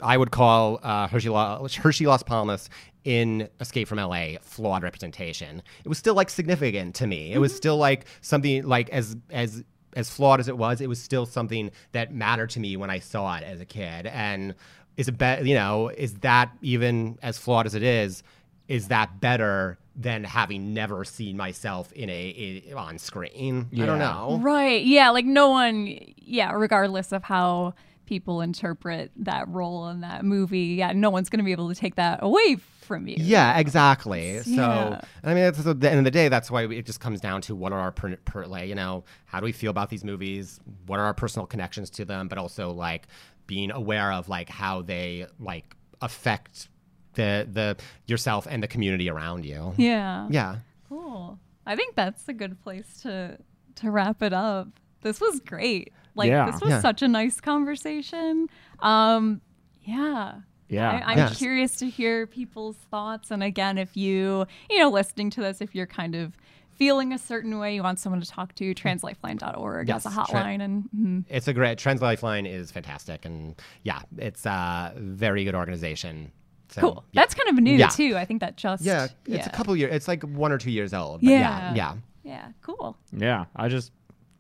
[0.02, 2.70] I would call uh, Hershe, Lo- Hershe Las Palmas
[3.04, 5.62] in Escape from LA flawed representation.
[5.84, 7.34] It was still like significant to me.
[7.34, 9.64] It was still like something like as as
[9.96, 13.00] as flawed as it was, it was still something that mattered to me when I
[13.00, 14.06] saw it as a kid.
[14.06, 14.56] And
[14.98, 15.46] is it better?
[15.46, 18.24] You know, is that even as flawed as it is?
[18.68, 23.68] Is that better than having never seen myself in a, i on screen?
[23.74, 24.40] I don't know.
[24.42, 24.84] Right.
[24.84, 25.10] Yeah.
[25.10, 27.74] Like no one, yeah, regardless of how
[28.10, 31.76] people interpret that role in that movie, yeah, no one's going to be able to
[31.76, 33.16] take that away from you.
[33.20, 34.40] Yeah, exactly.
[34.40, 37.42] So, I mean, at the end of the day, that's why it just comes down
[37.42, 40.04] to what are our, per, per, like, you know, how do we feel about these
[40.04, 40.60] movies?
[40.88, 42.28] What are our personal connections to them?
[42.28, 43.08] But also, like,
[43.46, 46.68] being aware of, like, how they, like, affect
[47.14, 49.74] the, the, yourself and the community around you.
[49.78, 50.28] Yeah.
[50.32, 50.58] Yeah.
[50.88, 51.38] Cool.
[51.68, 53.38] I think that's a good place to
[53.76, 54.68] to wrap it up.
[55.02, 55.94] This was great.
[56.20, 56.52] Like Yeah.
[56.52, 56.82] this was Yeah.
[56.82, 58.48] such a nice conversation.
[58.80, 59.42] Um
[59.84, 60.36] yeah.
[60.68, 60.92] Yeah.
[60.92, 61.38] I, I'm Yes.
[61.38, 63.32] curious to hear people's thoughts.
[63.32, 66.38] And again, if you, you know, listening to this, if you're kind of
[66.70, 70.26] feeling a certain way, you want someone to talk to, translifeline.org Yes, has a tra-
[70.44, 70.62] hotline.
[70.62, 71.26] and mhm.
[71.28, 76.32] It's a great Trans Lifeline is fantastic, and yeah, it's a very good organization.
[76.70, 77.04] So, cool.
[77.12, 77.22] yeah.
[77.22, 77.88] That's kind of new Yeah.
[77.88, 78.16] too.
[78.16, 79.94] I think that just Yeah, it's a couple years.
[79.94, 81.22] It's like one or two years old.
[81.22, 81.74] But yeah, Yeah.
[81.74, 81.94] yeah.
[82.24, 82.96] Yeah, cool.
[83.12, 83.92] Yeah, I just,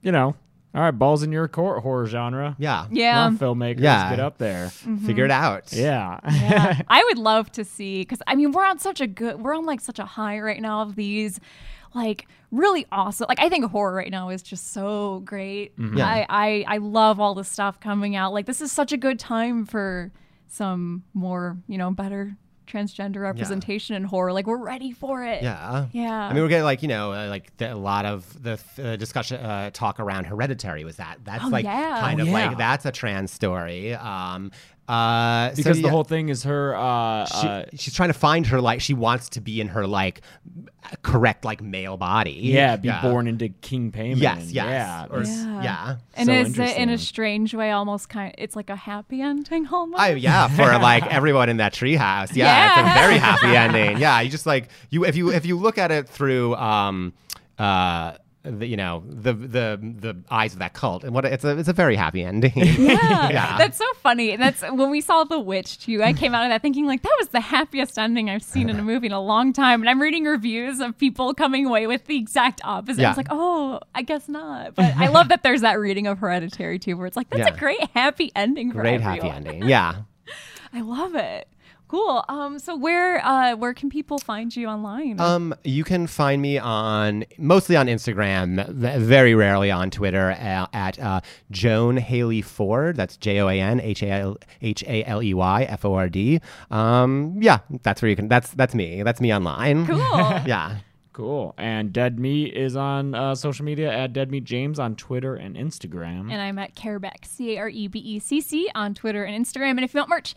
[0.03, 0.35] you know,
[0.75, 2.55] all right, balls in your court, horror genre.
[2.59, 2.85] Yeah.
[2.91, 3.13] Yeah.
[3.25, 4.09] Come on, filmmakers, Yeah.
[4.11, 4.69] get up there.
[4.69, 5.73] Figure it out.
[5.73, 6.19] Yeah.
[6.31, 6.81] Yeah.
[6.87, 9.65] I would love to see because I mean we're on such a good we're on
[9.65, 11.39] like such a high right now of these
[11.95, 15.75] like really awesome like I think horror right now is just so great.
[15.77, 15.97] Mhm.
[15.97, 16.07] Yeah.
[16.07, 18.31] I, I I love all the stuff coming out.
[18.33, 20.11] Like this is such a good time for
[20.47, 22.35] some more, you know, better
[22.69, 24.31] transgender representation in horror.
[24.31, 25.41] Like we're ready for it.
[25.43, 25.87] Yeah.
[25.91, 26.27] Yeah.
[26.27, 28.95] I mean, we're getting like you know, uh, like the, a lot of the uh,
[28.95, 31.17] discussion uh, talk around Hereditary was that.
[31.23, 31.99] That's Oh, like yeah.
[32.01, 32.49] kind Oh, of yeah.
[32.49, 33.93] like that's a trans story.
[33.95, 34.51] Um,
[34.89, 36.75] uh, so, because the yeah, whole thing is her.
[36.75, 39.85] Uh, she, uh, she's trying to find her like she wants to be in her
[39.85, 40.21] like
[41.03, 42.31] correct like male body.
[42.31, 44.19] yeah, be born into King Paimon.
[44.19, 44.65] Yes, yes.
[44.65, 45.05] Yeah.
[45.11, 45.63] Or- Yeah.
[45.63, 45.95] yeah.
[46.15, 49.67] And So is it in a strange way almost kind it's like a happy ending
[49.67, 50.01] almost?
[50.01, 52.35] Oh yeah, for like everyone in that treehouse.
[52.35, 52.79] Yeah, Yeah.
[52.81, 53.99] it's a very happy ending.
[53.99, 57.13] Yeah, you just like you if you if you look at it through um
[57.59, 58.13] uh
[58.51, 61.69] the, you know the the the eyes of that cult and what it's a it's
[61.69, 62.51] a very happy ending.
[62.55, 63.57] Yeah.
[63.57, 64.31] That's so funny.
[64.31, 66.01] And that's when we saw The Witch too.
[66.03, 68.79] I came out of that thinking like that was the happiest ending I've seen in
[68.79, 69.81] a movie in a long time.
[69.81, 73.01] And I'm reading reviews of people coming away with the exact opposite.
[73.01, 73.09] Yeah.
[73.09, 74.75] was like, oh, I guess not.
[74.75, 77.53] But I love that there's that reading of Hereditary too, where it's like that's Yeah.
[77.53, 79.63] a great happy ending for Great happy ending.
[79.67, 79.95] Yeah.
[80.73, 81.47] I love it.
[81.89, 82.23] Cool.
[82.29, 82.59] Um.
[82.59, 85.19] So where uh where can people find you online?
[85.19, 90.99] Um, you can find me on mostly on Instagram, very rarely on Twitter uh, at
[90.99, 92.95] uh, Joan Haley Ford.
[92.95, 95.95] That's J O A N H A L H A L E Y F O
[95.95, 96.39] R D.
[96.69, 98.27] Um, yeah, that's where you can.
[98.27, 99.01] That's that's me.
[99.01, 99.87] That's me online.
[99.87, 99.97] Cool.
[100.45, 100.77] yeah.
[101.11, 101.53] Cool.
[101.57, 105.57] And Dead Meat is on uh, social media at Dead Meat James on Twitter and
[105.57, 106.31] Instagram.
[106.31, 109.43] And I'm at Carebecc, C A R E B E C C, on Twitter and
[109.43, 109.71] Instagram.
[109.71, 110.35] And if you want merch,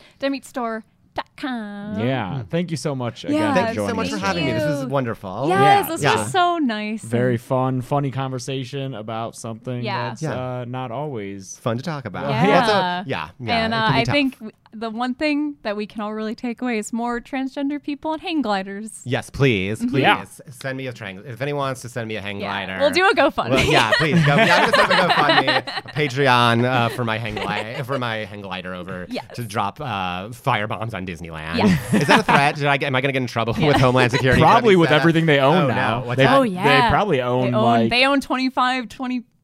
[1.13, 1.99] deadmeatstore.com.
[1.99, 2.43] yeah.
[2.49, 4.25] Thank you so much again Yeah, Thank you so much for today.
[4.27, 4.51] having me.
[4.53, 5.45] This was wonderful.
[5.47, 6.15] Yes, Yeah, this yeah.
[6.23, 7.03] was so nice.
[7.03, 10.09] Very fun, funny conversation about something Yeah.
[10.09, 10.33] that's Yeah.
[10.61, 12.29] Uh, not always Fun to talk about.
[12.29, 12.61] Yeah.
[12.61, 13.29] Also, yeah.
[13.39, 14.13] yeah and uh, I tough.
[14.13, 17.81] think w- the one thing that we can all really take away is more transgender
[17.81, 19.01] people on hang gliders.
[19.05, 20.25] Yes, please, please Yeah.
[20.49, 21.25] send me a trang.
[21.25, 22.47] If anyone wants to send me a hang Yeah.
[22.65, 23.49] glider, We'll do a GoFundMe.
[23.51, 24.35] Well, yeah, please go.
[24.35, 27.99] Yeah, I'm gonna set up a GoFundMe, a Patreon uh, for my hang glider for
[27.99, 29.25] my hang glider over Yes.
[29.35, 31.57] to drop uh, fire bombs on Disneyland.
[31.57, 31.93] Yes.
[31.93, 32.55] Is that a threat?
[32.55, 32.87] Did I get?
[32.87, 34.41] Am I gonna get in trouble with Homeland Security?
[34.41, 35.99] Probably with everything they own Oh, now.
[36.01, 36.05] No.
[36.07, 36.37] What's They- that?
[36.37, 38.89] oh yeah, They probably own, they own like- they own 25,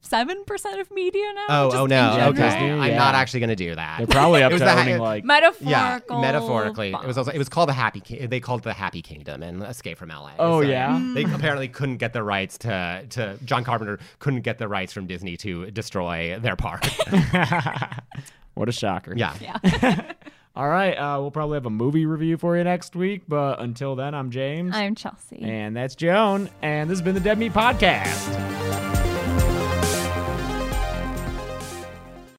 [0.02, 1.46] 27 percent of media now.
[1.50, 2.12] Oh, just oh no.
[2.12, 2.30] general.
[2.30, 3.98] Okay, Disney, I'm not actually gonna do that.
[3.98, 5.70] They're probably up to the ha- owning like Metaphorical.
[5.70, 8.00] Yeah, metaphorically, it was also it was called the Happy.
[8.00, 10.32] Ki- They called it the Happy Kingdom and Escape from LA.
[10.40, 11.00] Oh, So yeah?
[11.14, 15.06] they apparently couldn't get the rights to to John Carpenter couldn't get the rights from
[15.06, 16.86] Disney to destroy their park.
[18.56, 19.14] what a shocker.
[19.16, 19.34] yeah.
[19.42, 20.14] Yeah.
[20.56, 20.94] All right.
[20.96, 23.24] Uh, we'll probably have a movie review for you next week.
[23.28, 24.76] But until then, I'm James.
[24.76, 25.40] I'm Chelsea.
[25.42, 26.50] and that's Joan.
[26.62, 28.69] And this has been the Dead Meat Podcast.